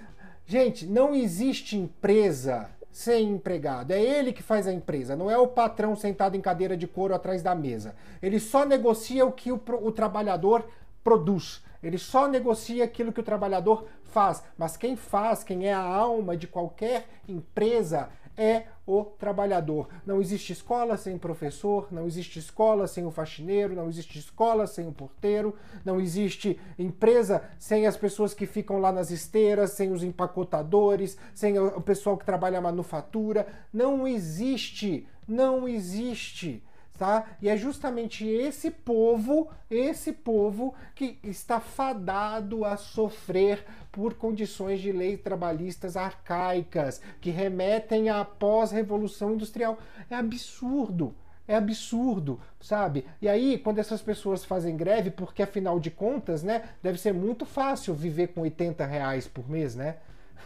[0.45, 3.91] gente, não existe empresa sem empregado.
[3.91, 7.13] É ele que faz a empresa, não é o patrão sentado em cadeira de couro
[7.13, 7.95] atrás da mesa.
[8.21, 10.67] Ele só negocia o que o, o trabalhador
[11.03, 11.63] produz.
[11.81, 14.43] Ele só negocia aquilo que o trabalhador faz.
[14.57, 18.09] Mas quem faz, quem é a alma de qualquer empresa
[18.39, 19.89] é o trabalhador.
[20.05, 24.87] Não existe escola sem professor, não existe escola sem o faxineiro, não existe escola sem
[24.87, 30.03] o porteiro, não existe empresa sem as pessoas que ficam lá nas esteiras, sem os
[30.03, 33.45] empacotadores, sem o pessoal que trabalha a manufatura.
[33.73, 36.63] Não existe, não existe
[36.99, 37.25] tá?
[37.41, 44.91] E é justamente esse povo, esse povo que está fadado a sofrer por condições de
[44.91, 49.77] leis trabalhistas arcaicas, que remetem à pós-revolução industrial.
[50.09, 51.15] É absurdo.
[51.47, 53.05] É absurdo, sabe?
[53.19, 57.43] E aí, quando essas pessoas fazem greve, porque afinal de contas, né, deve ser muito
[57.43, 59.95] fácil viver com 80 reais por mês, né?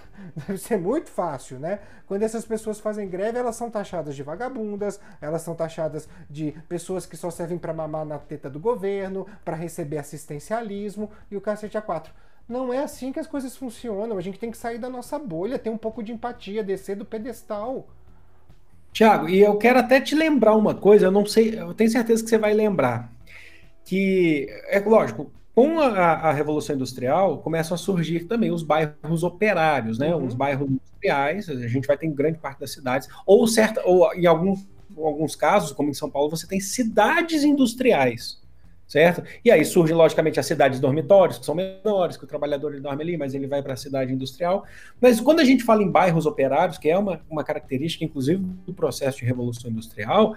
[0.48, 1.80] Deve ser muito fácil, né?
[2.08, 7.06] Quando essas pessoas fazem greve, elas são taxadas de vagabundas, elas são taxadas de pessoas
[7.06, 11.78] que só servem para mamar na teta do governo, para receber assistencialismo e o cacete
[11.78, 12.14] a quatro.
[12.48, 14.18] Não é assim que as coisas funcionam.
[14.18, 17.06] A gente tem que sair da nossa bolha, ter um pouco de empatia, descer do
[17.06, 17.88] pedestal.
[18.91, 22.24] Tiago, e eu quero até te lembrar uma coisa, eu não sei, eu tenho certeza
[22.24, 23.12] que você vai lembrar.
[23.84, 29.99] Que, é lógico, com a, a, Revolução Industrial, começam a surgir também os bairros operários,
[29.99, 30.16] né?
[30.16, 30.26] Uhum.
[30.26, 34.12] Os bairros industriais, a gente vai ter em grande parte das cidades, ou certa, ou
[34.16, 38.41] em alguns, alguns casos, como em São Paulo, você tem cidades industriais,
[38.88, 39.24] certo?
[39.45, 43.18] E aí surgem, logicamente, as cidades dormitórios, que são menores, que o trabalhador dorme ali,
[43.18, 44.66] mas ele vai para a cidade industrial.
[44.99, 48.74] Mas quando a gente fala em bairros operários, que é uma, uma característica, inclusive, do
[48.74, 50.36] processo de Revolução Industrial,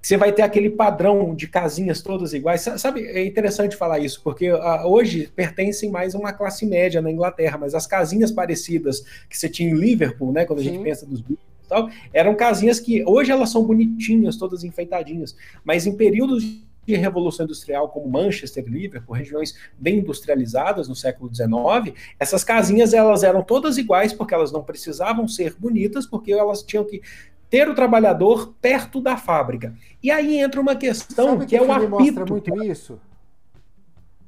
[0.00, 2.62] você vai ter aquele padrão de casinhas todas iguais.
[2.76, 7.10] Sabe, é interessante falar isso, porque uh, hoje pertencem mais a uma classe média na
[7.10, 10.70] Inglaterra, mas as casinhas parecidas que você tinha em Liverpool, né, quando a Sim.
[10.70, 15.36] gente pensa dos Beatles e tal, eram casinhas que hoje elas são bonitinhas, todas enfeitadinhas,
[15.64, 16.44] mas em períodos
[16.88, 22.94] de revolução industrial como Manchester e Liverpool, regiões bem industrializadas no século XIX, essas casinhas
[22.94, 27.02] elas eram todas iguais porque elas não precisavam ser bonitas, porque elas tinham que
[27.50, 29.74] ter o trabalhador perto da fábrica.
[30.02, 31.90] E aí entra uma questão Sabe que, que é o apito.
[31.90, 33.00] mostra muito isso?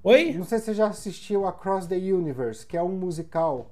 [0.03, 0.33] Oi?
[0.33, 3.71] Não sei se você já assistiu Across the Universe, que é um musical.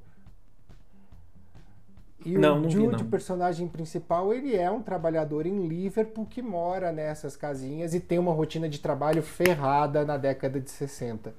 [2.25, 6.93] E não, o Jude, o personagem principal, ele é um trabalhador em Liverpool que mora
[6.93, 11.33] nessas casinhas e tem uma rotina de trabalho ferrada na década de 60.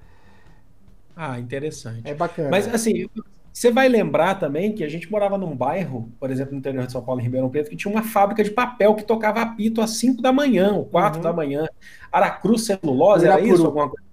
[1.15, 2.07] Ah, interessante.
[2.07, 2.49] É bacana.
[2.49, 3.09] Mas assim,
[3.51, 6.91] você vai lembrar também que a gente morava num bairro, por exemplo, no interior de
[6.91, 9.91] São Paulo, em Ribeirão Preto, que tinha uma fábrica de papel que tocava apito às
[9.97, 11.23] 5 da manhã, ou 4 uhum.
[11.23, 11.67] da manhã.
[12.11, 13.65] Aracruz Celulose, era isso?
[13.65, 14.05] Alguma coisa?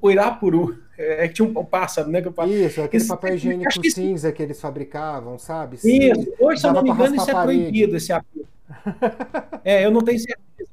[0.00, 0.84] O Irapuru.
[0.96, 2.22] É, é que tinha um pássaro, né?
[2.22, 5.76] Que Isso, aquele esse, papel higiênico que cinza que eles fabricavam, sabe?
[5.76, 6.34] Isso.
[6.38, 8.48] Hoje, se eu não me engano, isso é proibido, esse apito.
[9.64, 10.70] é, eu não tenho certeza.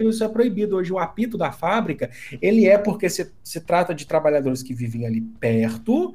[0.00, 0.76] Isso é proibido.
[0.76, 2.10] Hoje, o apito da fábrica,
[2.40, 6.14] ele é porque se, se trata de trabalhadores que vivem ali perto,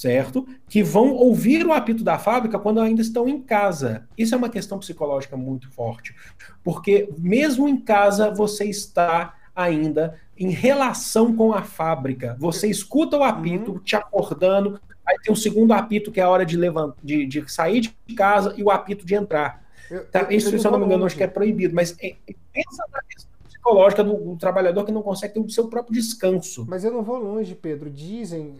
[0.00, 0.48] certo?
[0.66, 4.08] Que vão ouvir o apito da fábrica quando ainda estão em casa.
[4.16, 6.14] Isso é uma questão psicológica muito forte,
[6.64, 12.34] porque mesmo em casa você está ainda em relação com a fábrica.
[12.40, 13.78] Você escuta o apito uhum.
[13.78, 17.52] te acordando, aí tem o segundo apito que é a hora de, levantar, de, de
[17.52, 19.62] sair de casa e o apito de entrar.
[19.90, 21.94] Eu, tá, eu, isso, eu se eu não me engano, acho que é proibido, mas
[22.00, 23.29] é, é, pensa na questão
[23.60, 26.66] psicológica do, do, trabalhador que não consegue ter o seu próprio descanso.
[26.68, 27.90] Mas eu não vou longe, Pedro.
[27.90, 28.54] Dizem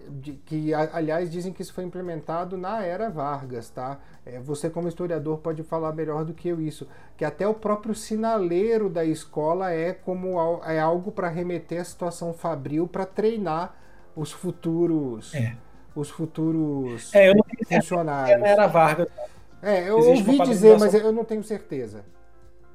[0.45, 3.99] que, aliás, dizem que isso foi implementado na era Vargas, tá?
[4.25, 6.87] É, você, como historiador, pode falar melhor do que eu isso.
[7.17, 12.33] Que até o próprio sinaleiro da escola é como é algo para remeter à situação
[12.33, 13.75] fabril para treinar
[14.15, 15.35] os futuros.
[15.35, 15.57] É.
[15.95, 18.43] Os futuros é, eu não funcionários.
[18.43, 19.09] Era Vargas.
[19.63, 22.05] É, eu Existe ouvi dizer, mas eu não tenho certeza.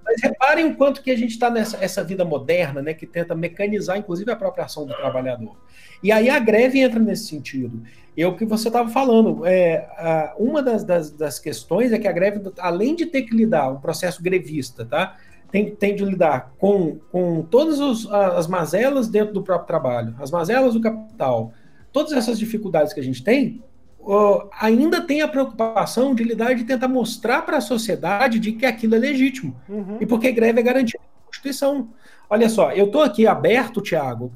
[0.06, 3.34] Mas reparem o quanto que a gente está nessa essa vida moderna, né, que tenta
[3.34, 5.58] mecanizar, inclusive, a própria ação do trabalhador.
[6.04, 7.82] E aí a greve entra nesse sentido.
[8.16, 9.46] E é o que você estava falando.
[9.46, 13.36] É, a, uma das, das, das, questões é que a greve, além de ter que
[13.36, 15.18] lidar, um processo grevista, tá?
[15.52, 20.30] Tem, tem de lidar com, com todas os, as mazelas dentro do próprio trabalho, as
[20.30, 21.54] mazelas do capital,
[21.94, 23.64] todas essas dificuldades que a gente tem,
[24.06, 28.66] uh, ainda tem a preocupação de lidar de tentar mostrar para a sociedade de que
[28.66, 29.56] aquilo é legítimo.
[29.68, 29.98] Uhum.
[30.00, 31.90] E porque greve é garantido pela Constituição.
[32.30, 34.32] Olha só, eu estou aqui aberto, Tiago,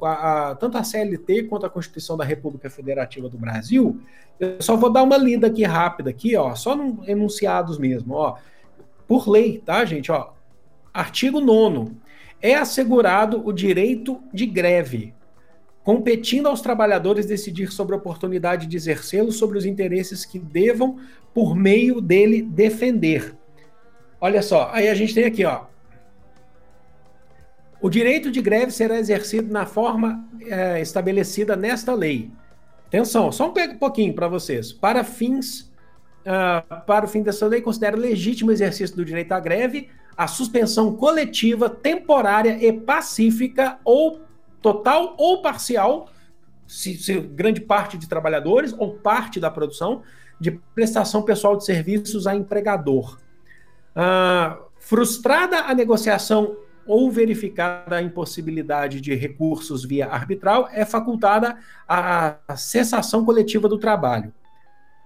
[0.59, 3.99] tanto a CLT quanto a Constituição da República Federativa do Brasil.
[4.39, 8.37] Eu só vou dar uma lida aqui rápida, aqui, ó, só no enunciados mesmo, ó.
[9.07, 10.11] Por lei, tá, gente?
[10.11, 10.29] Ó,
[10.93, 11.91] artigo 9
[12.41, 15.13] é assegurado o direito de greve,
[15.89, 20.99] competindo aos trabalhadores decidir sobre a oportunidade de exercê-lo sobre os interesses que devam,
[21.33, 23.35] por meio dele, defender.
[24.21, 25.63] Olha só, aí a gente tem aqui, ó.
[27.81, 32.29] O direito de greve será exercido na forma é, estabelecida nesta lei.
[32.85, 34.71] Atenção, só um pouquinho para vocês.
[34.71, 35.71] Para fins,
[36.21, 40.95] uh, para o fim dessa lei, considera legítimo exercício do direito à greve a suspensão
[40.95, 44.28] coletiva, temporária e pacífica ou
[44.61, 46.09] total ou parcial,
[46.67, 50.03] se, se, grande parte de trabalhadores ou parte da produção,
[50.39, 53.19] de prestação pessoal de serviços a empregador.
[53.95, 56.55] Uh, frustrada a negociação
[56.85, 61.55] ou verificada a impossibilidade de recursos via arbitral, é facultada
[61.87, 64.33] a cessação coletiva do trabalho.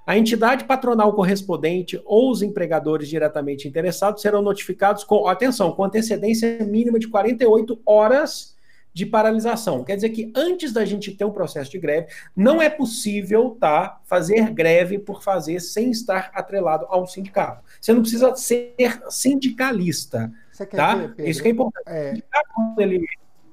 [0.07, 6.65] A entidade patronal correspondente ou os empregadores diretamente interessados serão notificados com, atenção, com antecedência
[6.65, 8.52] mínima de 48 horas
[8.93, 9.83] de paralisação.
[9.83, 13.99] Quer dizer que antes da gente ter um processo de greve, não é possível tá,
[14.05, 17.63] fazer greve por fazer sem estar atrelado a um sindicato.
[17.81, 18.75] Você não precisa ser
[19.09, 20.31] sindicalista.
[20.69, 20.95] Tá?
[20.95, 21.87] Ver, Isso que é importante.
[21.87, 22.13] É...
[22.53, 23.03] Quando ele,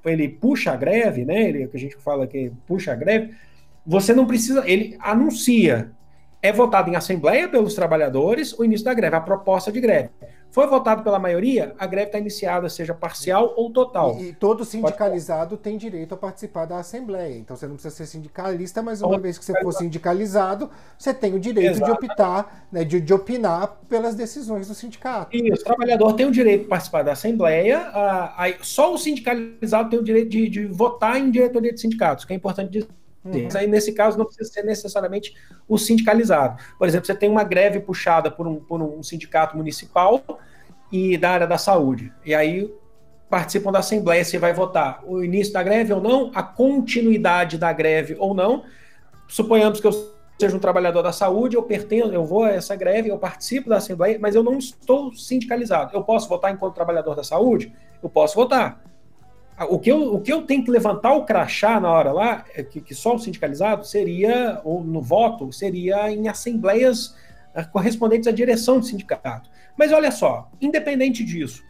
[0.05, 1.49] ele puxa a greve, né?
[1.49, 3.34] Ele, que a gente fala que puxa a greve,
[3.86, 4.62] você não precisa.
[4.68, 5.93] Ele anuncia.
[6.43, 10.09] É votado em assembleia pelos trabalhadores o início da greve, a proposta de greve.
[10.51, 14.18] Foi votado pela maioria, a greve está iniciada, seja parcial ou total.
[14.18, 17.36] E, e todo sindicalizado tem direito a participar da Assembleia.
[17.36, 21.34] Então você não precisa ser sindicalista, mas uma vez que você for sindicalizado, você tem
[21.34, 21.84] o direito Exato.
[21.84, 25.36] de optar, né, de, de, opinar pelas decisões do sindicato.
[25.36, 27.88] Isso, o trabalhador tem o direito de participar da Assembleia,
[28.36, 32.32] aí, só o sindicalizado tem o direito de, de votar em diretoria de sindicatos, que
[32.32, 32.88] é importante dizer.
[33.24, 33.44] Uhum.
[33.44, 35.34] Mas aí, nesse caso, não precisa ser necessariamente
[35.68, 36.62] o sindicalizado.
[36.78, 40.22] Por exemplo, você tem uma greve puxada por um, por um sindicato municipal
[40.90, 42.12] e da área da saúde.
[42.24, 42.72] E aí
[43.28, 47.72] participam da Assembleia, você vai votar o início da greve ou não, a continuidade da
[47.72, 48.64] greve ou não.
[49.28, 49.92] Suponhamos que eu
[50.40, 53.76] seja um trabalhador da saúde, eu pertenço, eu vou a essa greve, eu participo da
[53.76, 55.94] Assembleia, mas eu não estou sindicalizado.
[55.94, 57.72] Eu posso votar enquanto trabalhador da saúde?
[58.02, 58.82] Eu posso votar.
[59.68, 62.62] O que, eu, o que eu tenho que levantar o crachá na hora lá, é
[62.62, 67.14] que, que só o sindicalizado seria, ou no voto, seria em assembleias
[67.54, 69.50] eh, correspondentes à direção do sindicato.
[69.76, 71.62] Mas olha só, independente disso,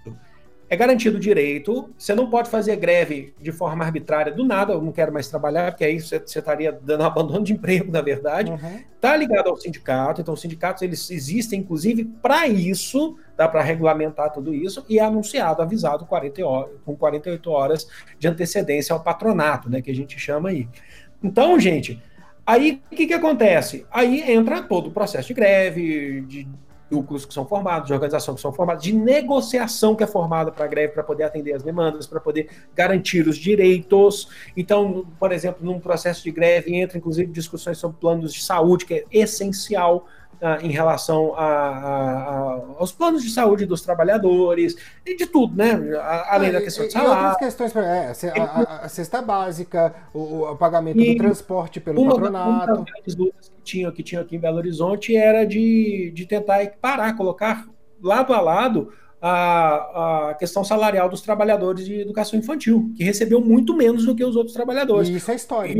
[0.70, 4.80] é garantido o direito, você não pode fazer greve de forma arbitrária do nada, eu
[4.80, 8.52] não quero mais trabalhar, porque aí você, você estaria dando abandono de emprego, na verdade.
[8.94, 9.18] Está uhum.
[9.18, 14.54] ligado ao sindicato, então os sindicatos eles existem, inclusive, para isso, dá para regulamentar tudo
[14.54, 19.82] isso, e é anunciado, avisado 40 horas, com 48 horas de antecedência ao patronato, né,
[19.82, 20.68] que a gente chama aí.
[21.20, 22.00] Então, gente,
[22.46, 23.84] aí o que, que acontece?
[23.90, 26.46] Aí entra todo o processo de greve, de
[26.90, 30.64] núcleos que são formados, de organização que são formados, de negociação que é formada para
[30.64, 34.28] a greve, para poder atender as demandas, para poder garantir os direitos.
[34.56, 38.94] Então, por exemplo, num processo de greve entra inclusive discussões sobre planos de saúde, que
[38.94, 40.06] é essencial
[40.42, 44.74] ah, em relação a, a, a, aos planos de saúde dos trabalhadores
[45.04, 45.72] e de tudo, né?
[46.28, 47.12] além é, da questão de salário.
[47.12, 52.14] E outras questões, é, a, cesta básica, o, o pagamento e do transporte pelo uma,
[52.14, 52.72] patronato.
[52.72, 56.62] Uma das lutas que tinha, que tinha aqui em Belo Horizonte era de, de tentar
[56.62, 57.68] equiparar, colocar
[58.02, 63.76] lado a lado a, a, questão salarial dos trabalhadores de educação infantil, que recebeu muito
[63.76, 65.08] menos do que os outros trabalhadores.
[65.08, 65.74] E isso é história.
[65.74, 65.78] E,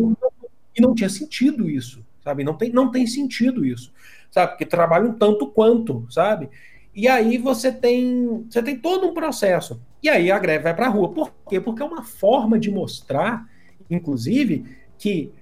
[0.76, 2.44] e, não tinha sentido isso, sabe?
[2.44, 3.92] Não tem, não tem sentido isso
[4.30, 4.52] sabe?
[4.52, 6.48] Porque trabalham tanto quanto, sabe?
[6.94, 9.80] E aí você tem, você tem todo um processo.
[10.02, 11.12] E aí a greve vai para a rua.
[11.12, 11.60] Por quê?
[11.60, 13.46] Porque é uma forma de mostrar,
[13.88, 14.64] inclusive,
[14.98, 15.32] que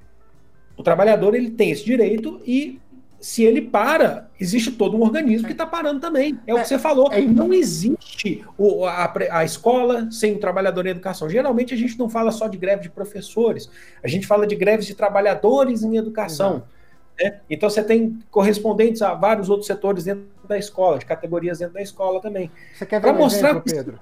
[0.76, 2.80] o trabalhador ele tem esse direito e
[3.20, 6.38] se ele para, existe todo um organismo que está parando também.
[6.46, 7.12] É, o que você falou.
[7.12, 11.28] É, não existe o, a, a, escola sem o trabalhador em educação.
[11.28, 13.68] Geralmente a gente não fala só de greve de professores,
[14.02, 16.62] a gente fala de greves de trabalhadores em educação.
[17.20, 17.40] Né?
[17.50, 21.82] Então você tem correspondentes a vários outros setores dentro da escola, de categorias dentro da
[21.82, 22.50] escola também.
[22.74, 24.00] Você quer ver um mostrar exemplo, Pedro?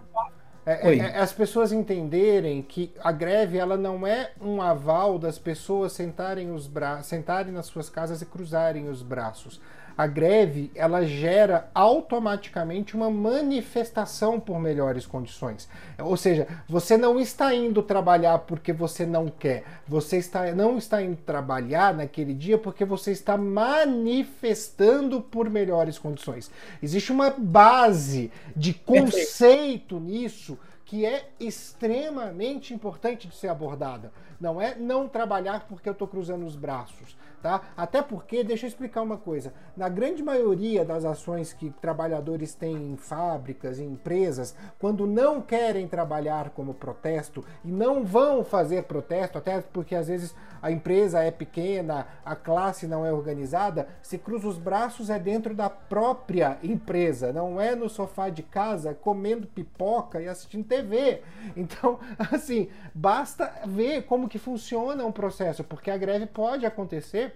[0.67, 5.39] É, é, é, as pessoas entenderem que a greve ela não é um aval das
[5.39, 9.61] pessoas sentarem, os bra sentarem nas suas casas e cruzarem os braços
[9.97, 15.69] a greve ela gera automaticamente uma manifestação por melhores condições.
[15.99, 21.03] Ou seja, você não está indo trabalhar porque você não quer, você está, não está
[21.03, 26.51] indo trabalhar naquele dia porque você está manifestando por melhores condições.
[26.83, 34.13] Existe uma base de conceito nisso que é extremamente importante de ser abordada.
[34.41, 37.17] Não é não trabalhar porque eu estou cruzando os braços.
[37.43, 37.61] Tá?
[37.77, 42.93] Até porque, deixa eu explicar uma coisa: na grande maioria das ações que trabalhadores têm
[42.93, 49.39] em fábricas, em empresas, quando não querem trabalhar como protesto e não vão fazer protesto,
[49.39, 54.49] até porque às vezes a empresa é pequena, a classe não é organizada, se cruza
[54.49, 60.21] os braços é dentro da própria empresa, não é no sofá de casa comendo pipoca
[60.21, 61.23] e assistindo TV.
[61.57, 62.01] Então,
[62.33, 67.35] assim, basta ver como que funciona um processo, porque a greve pode acontecer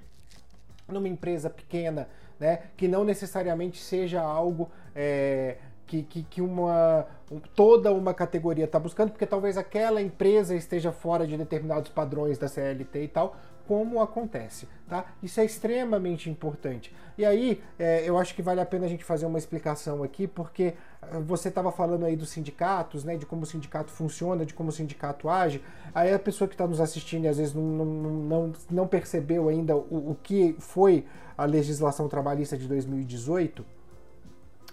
[0.89, 7.07] numa empresa pequena, né, que não necessariamente seja algo é, que, que, que, uma
[7.55, 12.49] toda uma categoria está buscando, porque talvez aquela empresa esteja fora de determinados padrões da
[12.49, 13.37] CLT e tal,
[13.71, 15.05] como acontece, tá?
[15.23, 16.93] Isso é extremamente importante.
[17.17, 20.27] E aí, é, eu acho que vale a pena a gente fazer uma explicação aqui,
[20.27, 24.55] porque ah, você estava falando aí dos sindicatos, né, de como o sindicato funciona, de
[24.55, 25.63] como o sindicato age.
[25.95, 29.49] Aí a pessoa que está nos assistindo e às vezes não, não, não, não percebeu
[29.49, 31.07] ainda o, o que foi
[31.39, 33.65] a legislação trabalhista de 2018,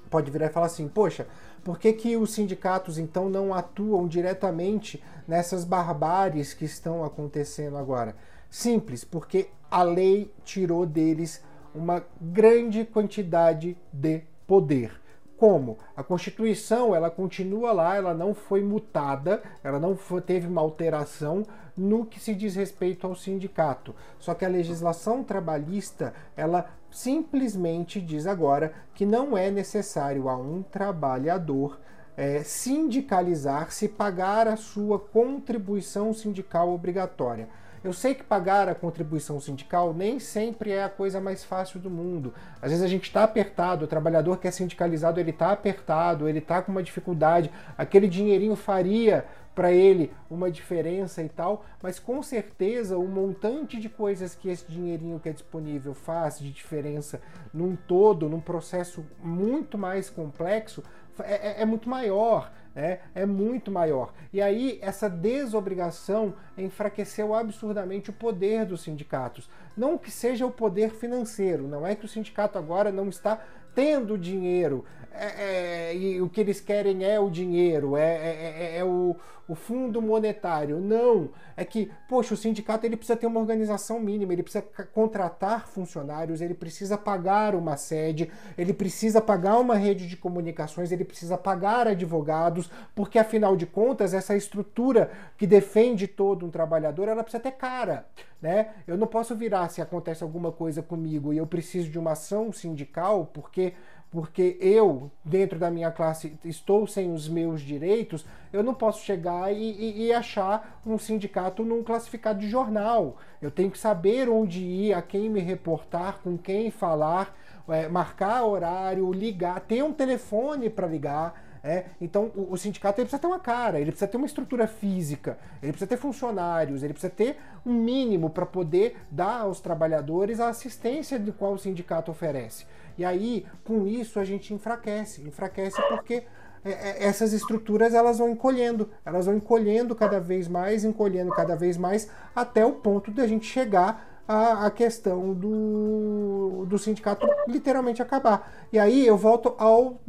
[0.09, 1.27] pode virar e falar assim, poxa,
[1.63, 8.15] por que, que os sindicatos então não atuam diretamente nessas barbáries que estão acontecendo agora?
[8.49, 11.43] Simples, porque a lei tirou deles
[11.73, 14.99] uma grande quantidade de poder.
[15.37, 15.77] Como?
[15.95, 21.45] A Constituição ela continua lá, ela não foi mutada, ela não foi, teve uma alteração
[21.77, 23.93] no que se diz respeito ao sindicato.
[24.17, 30.63] Só que a legislação trabalhista ela simplesmente diz agora que não é necessário a um
[30.63, 31.79] trabalhador
[32.15, 37.47] é, sindicalizar-se, pagar a sua contribuição sindical obrigatória.
[37.83, 41.89] Eu sei que pagar a contribuição sindical nem sempre é a coisa mais fácil do
[41.89, 42.33] mundo.
[42.61, 46.39] Às vezes a gente está apertado, o trabalhador que é sindicalizado ele está apertado, ele
[46.39, 49.25] está com uma dificuldade, aquele dinheirinho faria
[49.57, 54.71] para ele uma diferença e tal, mas com certeza o montante de coisas que esse
[54.71, 57.19] dinheirinho que é disponível faz de diferença
[57.51, 60.83] num todo, num processo muito mais complexo,
[61.23, 62.51] é, é, é muito maior.
[62.79, 64.13] É, é, muito maior.
[64.31, 69.49] E aí, essa desobrigação enfraqueceu absurdamente o poder dos sindicatos.
[69.75, 73.41] Não que seja o poder financeiro, não é que o sindicato agora não está
[73.73, 78.77] tendo dinheiro, é, é, e o que eles querem é o dinheiro, é, é, é,
[78.77, 79.15] é, o,
[79.47, 80.79] o fundo monetário.
[80.79, 85.67] Não, é que, poxa, o sindicato ele precisa ter uma organização mínima, ele precisa contratar
[85.67, 91.37] funcionários, ele precisa pagar uma sede, ele precisa pagar uma rede de comunicações, ele precisa
[91.37, 97.41] pagar advogados, porque afinal de contas, essa estrutura que defende todo um trabalhador, ela precisa
[97.41, 98.05] ter cara.
[98.39, 98.69] Né?
[98.85, 102.51] Eu não posso virar se acontece alguma coisa comigo e eu preciso de uma ação
[102.51, 103.73] sindical, porque
[104.09, 109.53] porque eu, dentro da minha classe, estou sem os meus direitos, eu não posso chegar
[109.53, 113.17] e, e, e, achar um sindicato num classificado de jornal.
[113.41, 117.35] Eu tenho que saber onde ir, a quem me reportar, com quem falar,
[117.67, 121.43] é, marcar horário, ligar, ter um telefone para ligar.
[121.63, 124.67] É, então o, o, sindicato ele precisa ter uma cara, ele precisa ter uma estrutura
[124.67, 130.39] física, ele precisa ter funcionários, ele precisa ter um mínimo para poder dar aos trabalhadores
[130.39, 132.65] a assistência de qual o sindicato oferece.
[132.97, 135.21] E aí, com isso, a gente enfraquece.
[135.21, 136.23] Enfraquece porque
[136.65, 141.55] é, é, essas estruturas elas vão encolhendo, elas vão encolhendo cada vez mais, encolhendo cada
[141.55, 148.01] vez mais, até o ponto de a gente chegar à, questão do, do sindicato literalmente
[148.01, 148.67] acabar.
[148.73, 150.01] E aí eu volto ao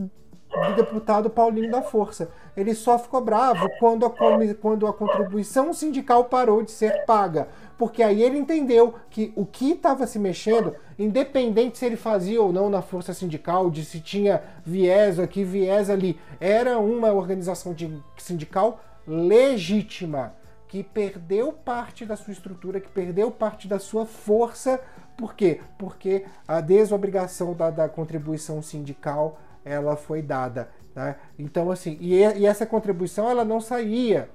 [0.66, 2.30] do deputado Paulinho da Força.
[2.56, 4.10] Ele só ficou bravo quando a,
[4.54, 7.48] quando a contribuição sindical parou de ser paga.
[7.76, 12.52] Porque aí ele entendeu que o que estava se mexendo, independente se ele fazia ou
[12.52, 18.02] não na força sindical, de se tinha viés aqui, viés ali, era uma organização de,
[18.16, 20.34] sindical legítima,
[20.66, 24.80] que perdeu parte da sua estrutura, que perdeu parte da sua força.
[25.16, 25.60] Por quê?
[25.78, 29.38] Porque a desobrigação da, da contribuição sindical
[29.68, 30.68] ela foi dada.
[30.94, 31.16] Né?
[31.38, 34.28] Então, assim, e, e essa contribuição ela não saía.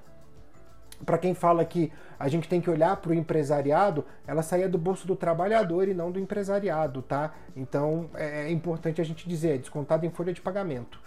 [1.04, 4.78] Para quem fala que a gente tem que olhar para o empresariado, ela saía do
[4.78, 7.34] bolso do trabalhador e não do empresariado, tá?
[7.54, 10.98] Então é, é importante a gente dizer, é descontado em folha de pagamento.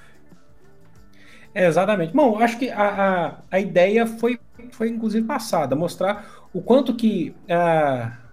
[1.55, 2.13] É, exatamente.
[2.13, 4.39] Bom, acho que a, a, a, ideia foi,
[4.71, 8.26] foi inclusive passada, mostrar o quanto que uh,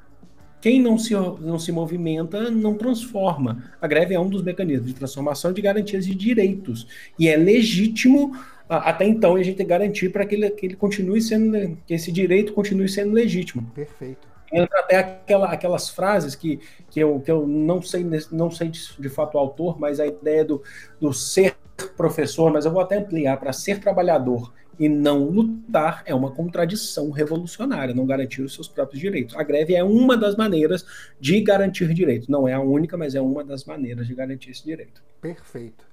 [0.64, 3.62] quem não se, não se movimenta não transforma.
[3.82, 6.86] A greve é um dos mecanismos de transformação de garantias de direitos.
[7.18, 8.34] E é legítimo,
[8.66, 12.54] até então, a gente garantir para que ele, que ele continue sendo, que esse direito
[12.54, 13.70] continue sendo legítimo.
[13.74, 14.26] Perfeito.
[14.50, 16.58] Entra até aquela, aquelas frases que,
[16.88, 18.02] que, eu, que eu não sei,
[18.32, 20.62] não sei de, de fato o autor, mas a ideia do,
[20.98, 21.56] do ser
[21.94, 27.10] professor, mas eu vou até ampliar para ser trabalhador e não lutar é uma contradição
[27.10, 29.36] revolucionária, não garantir os seus próprios direitos.
[29.36, 30.84] A greve é uma das maneiras
[31.20, 32.28] de garantir direitos.
[32.28, 35.02] Não é a única, mas é uma das maneiras de garantir esse direito.
[35.20, 35.84] Perfeito.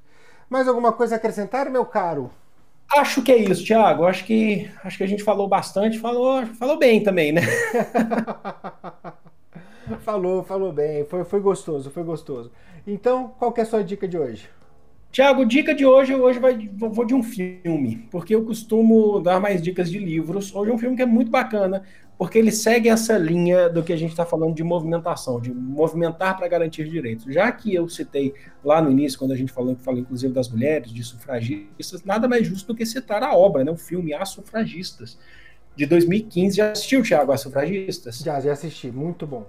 [0.50, 2.32] Mais alguma coisa a acrescentar, meu caro?
[2.94, 4.06] Acho que é isso, Thiago.
[4.06, 7.42] Acho que, acho que a gente falou bastante, falou, falou bem também, né?
[10.02, 11.06] falou, falou bem.
[11.06, 12.52] Foi, foi gostoso, foi gostoso.
[12.86, 14.50] Então, qual que é a sua dica de hoje?
[15.12, 19.62] Tiago, dica de hoje, hoje vai, vou de um filme, porque eu costumo dar mais
[19.62, 20.56] dicas de livros.
[20.56, 21.84] Hoje é um filme que é muito bacana,
[22.18, 26.38] porque ele segue essa linha do que a gente está falando de movimentação, de movimentar
[26.38, 27.26] para garantir direitos.
[27.26, 28.34] Já que eu citei
[28.64, 32.48] lá no início, quando a gente falou, falou inclusive das mulheres, de sufragistas, nada mais
[32.48, 33.72] justo do que citar a obra, né?
[33.72, 35.20] o filme As Sufragistas,
[35.76, 36.56] de 2015.
[36.56, 38.20] Já assistiu, Tiago, As Sufragistas?
[38.20, 39.46] Já, já assisti, muito bom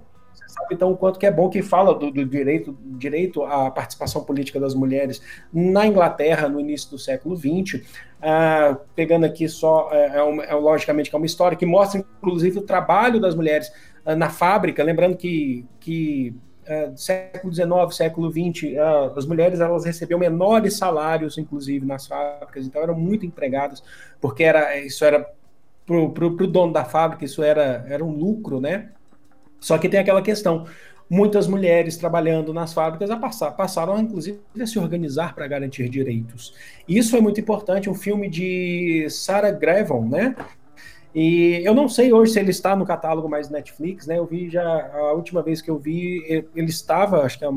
[0.47, 4.23] sabe então o quanto que é bom que fala do, do, direito, direito à participação
[4.23, 5.21] política das mulheres
[5.51, 7.81] na Inglaterra no início do século XX.
[8.21, 12.59] Ah, pegando aqui só, é, é, é, logicamente que é uma história que mostra inclusive
[12.59, 13.71] o trabalho das mulheres
[14.05, 16.33] ah, na fábrica, lembrando que, que
[16.67, 22.65] ah, século XIX, século XX, ah, as mulheres elas recebiam menores salários, inclusive nas fábricas,
[22.65, 23.83] então eram muito empregadas,
[24.21, 25.29] porque era, isso era
[25.85, 28.91] para o dono da fábrica, isso era, era um lucro, né?
[29.63, 30.65] Só que tem aquela questão.
[31.09, 33.09] Muitas mulheres trabalhando nas fábricas
[33.55, 36.53] passaram, inclusive, a se organizar para garantir direitos.
[36.87, 37.89] Isso é muito importante.
[37.89, 40.35] Um filme de Sarah Grevon, né?
[41.15, 44.17] E eu não sei hoje se ele está no catálogo mais Netflix, né?
[44.17, 47.51] Eu vi já a última vez que eu vi, ele estava, acho que há,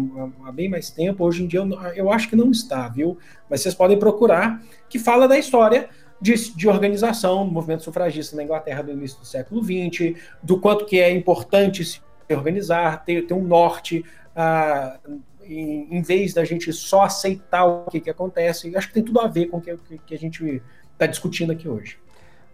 [0.45, 1.25] há bem mais tempo.
[1.25, 3.19] Hoje em dia eu, eu, acho que não está, viu?
[3.51, 5.89] Mas vocês podem procurar, que fala da história
[6.21, 10.87] de, de, organização do movimento sufragista na Inglaterra do início do século XX, do quanto
[10.87, 12.01] que é importante se
[12.31, 14.05] organizar, ter, ter um norte,
[14.35, 14.99] ah,
[15.43, 18.75] em, em, vez da gente só aceitar o que, que acontece.
[18.77, 20.63] Acho que tem tudo a ver com o que, que a gente
[20.93, 21.99] está discutindo aqui hoje.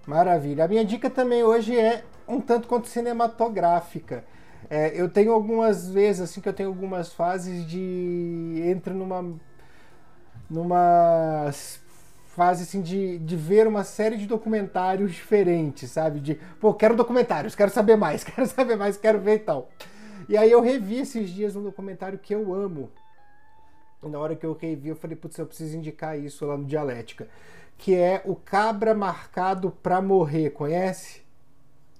[0.06, 0.64] Maravilha.
[0.64, 4.24] A minha dica também hoje é um tanto quanto cinematográfica.
[4.68, 8.62] É, eu tenho algumas vezes, assim, que eu tenho algumas fases de.
[8.64, 9.34] entro numa.
[10.48, 11.50] numa
[12.34, 16.18] fase assim de, de ver uma série de documentários diferentes, sabe?
[16.18, 19.68] De, pô, quero documentários, quero saber mais, quero saber mais, quero ver e tal.
[20.28, 22.90] E aí eu revi esses dias um documentário que eu amo.
[24.02, 26.64] E na hora que eu revi, eu falei, putz, eu preciso indicar isso lá no
[26.64, 27.28] Dialética.
[27.76, 31.22] Que é o Cabra Marcado pra Morrer, conhece?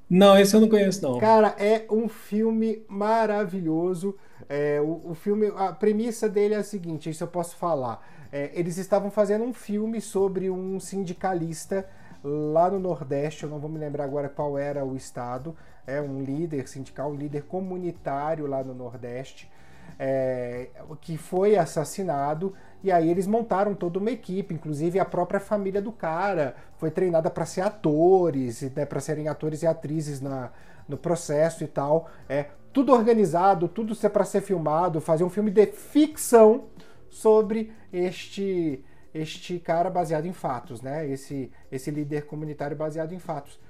[0.09, 1.19] Não, esse eu não conheço, não.
[1.19, 4.17] Cara, é um filme maravilhoso.
[4.49, 8.03] É, o, o filme, a premissa dele é a seguinte, isso eu posso falar.
[8.33, 11.87] É, eles estavam fazendo um filme sobre um sindicalista
[12.25, 15.55] lá no Nordeste, eu não vou me lembrar agora qual era o estado,
[15.87, 19.51] é um líder sindical, um líder comunitário lá no Nordeste,
[19.99, 20.69] é,
[21.01, 22.55] que foi assassinado.
[22.83, 27.31] E aí eles montaram toda uma equipe, inclusive a própria família do cara foi treinada
[27.31, 30.51] para ser atores, né, para serem atores e atrizes na,
[30.89, 32.09] no processo e tal.
[32.29, 36.65] É tudo organizado, tudo para ser filmado, fazer um filme de ficção
[37.13, 38.83] sobre este
[39.15, 41.07] este cara baseado em fatos, né?
[41.07, 43.61] Esse esse líder comunitário baseado em fatos.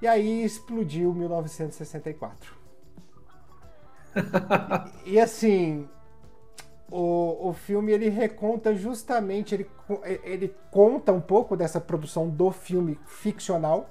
[0.00, 2.54] E aí explodiu 1964.
[5.04, 5.86] e, e assim,
[6.90, 9.70] o, o filme ele reconta justamente, ele,
[10.24, 13.90] ele conta um pouco dessa produção do filme ficcional,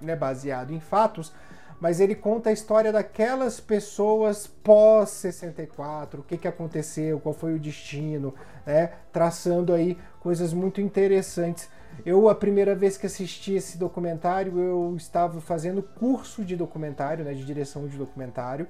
[0.00, 1.32] né, baseado em fatos,
[1.80, 7.54] mas ele conta a história daquelas pessoas pós 64, o que, que aconteceu, qual foi
[7.54, 8.92] o destino, né?
[9.12, 11.68] traçando aí coisas muito interessantes.
[12.06, 17.34] Eu, a primeira vez que assisti esse documentário, eu estava fazendo curso de documentário, né,
[17.34, 18.66] de direção de documentário.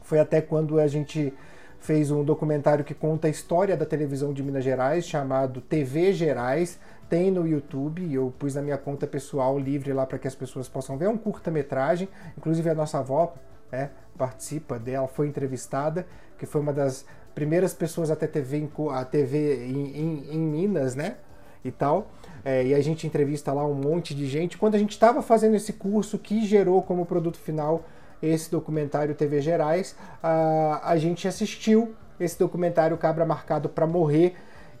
[0.00, 1.34] Foi até quando a gente
[1.80, 6.78] fez um documentário que conta a história da televisão de Minas Gerais, chamado TV Gerais
[7.08, 10.68] tem no YouTube, eu pus na minha conta pessoal livre lá para que as pessoas
[10.68, 11.06] possam ver.
[11.06, 13.34] É um curta-metragem, inclusive a nossa avó
[13.70, 16.06] né, participa dela, foi entrevistada,
[16.38, 20.38] que foi uma das primeiras pessoas a ter TV em, a TV em, em, em
[20.38, 21.16] Minas, né?
[21.64, 22.10] E tal.
[22.44, 24.58] É, e a gente entrevista lá um monte de gente.
[24.58, 27.84] Quando a gente estava fazendo esse curso que gerou como produto final
[28.22, 34.34] esse documentário TV Gerais, a, a gente assistiu esse documentário Cabra Marcado para Morrer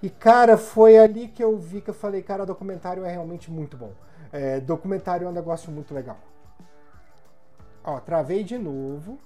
[0.04, 3.74] e, cara, foi ali que eu vi que eu falei, cara, documentário é realmente muito
[3.74, 3.94] bom.
[4.30, 6.18] É, documentário é um negócio muito legal.
[7.82, 9.18] Ó, travei de novo.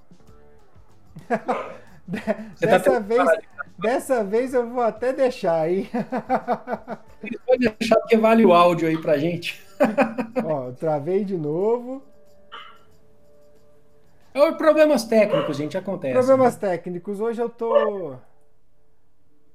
[2.11, 3.29] Tá dessa, tá vez,
[3.79, 5.91] dessa vez eu vou até deixar aí.
[7.45, 9.62] Pode deixar porque vale o áudio aí pra gente.
[10.43, 12.03] Ó, travei de novo.
[14.33, 16.14] É problemas técnicos, gente, acontece.
[16.14, 16.61] Problemas né?
[16.70, 17.20] técnicos.
[17.20, 18.16] Hoje eu tô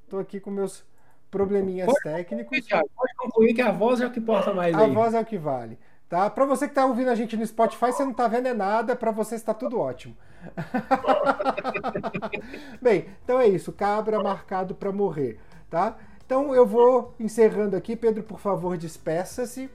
[0.07, 0.85] tô aqui com meus
[1.33, 2.67] probleminhas pode técnicos.
[2.69, 4.75] Pode concluir que a voz é o que importa mais.
[4.75, 4.93] A aí.
[4.93, 5.79] voz é o que vale.
[6.07, 6.29] Tá?
[6.29, 8.95] Para você que está ouvindo a gente no Spotify, você não está vendo é nada,
[8.95, 10.15] para você está tudo ótimo.
[12.79, 15.39] Bem, então é isso, cabra marcado para morrer,
[15.71, 15.97] tá?
[16.23, 19.71] Então eu vou encerrando aqui, Pedro, por favor, despeça-se.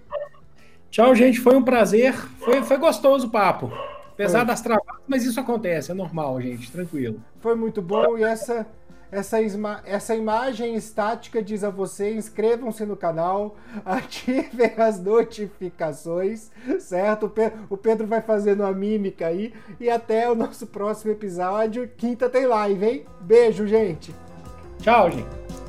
[0.90, 3.72] Tchau, gente, foi um prazer, foi, foi gostoso o papo.
[4.12, 4.46] Apesar foi.
[4.46, 7.20] das travadas, mas isso acontece, é normal, gente, tranquilo.
[7.40, 8.64] Foi muito bom e essa
[9.10, 9.38] essa,
[9.84, 17.32] essa imagem estática diz a você: inscrevam-se no canal, ativem as notificações, certo?
[17.70, 19.52] O Pedro vai fazendo a mímica aí.
[19.80, 21.88] E até o nosso próximo episódio.
[21.96, 23.06] Quinta tem live, hein?
[23.20, 24.14] Beijo, gente.
[24.80, 25.67] Tchau, gente.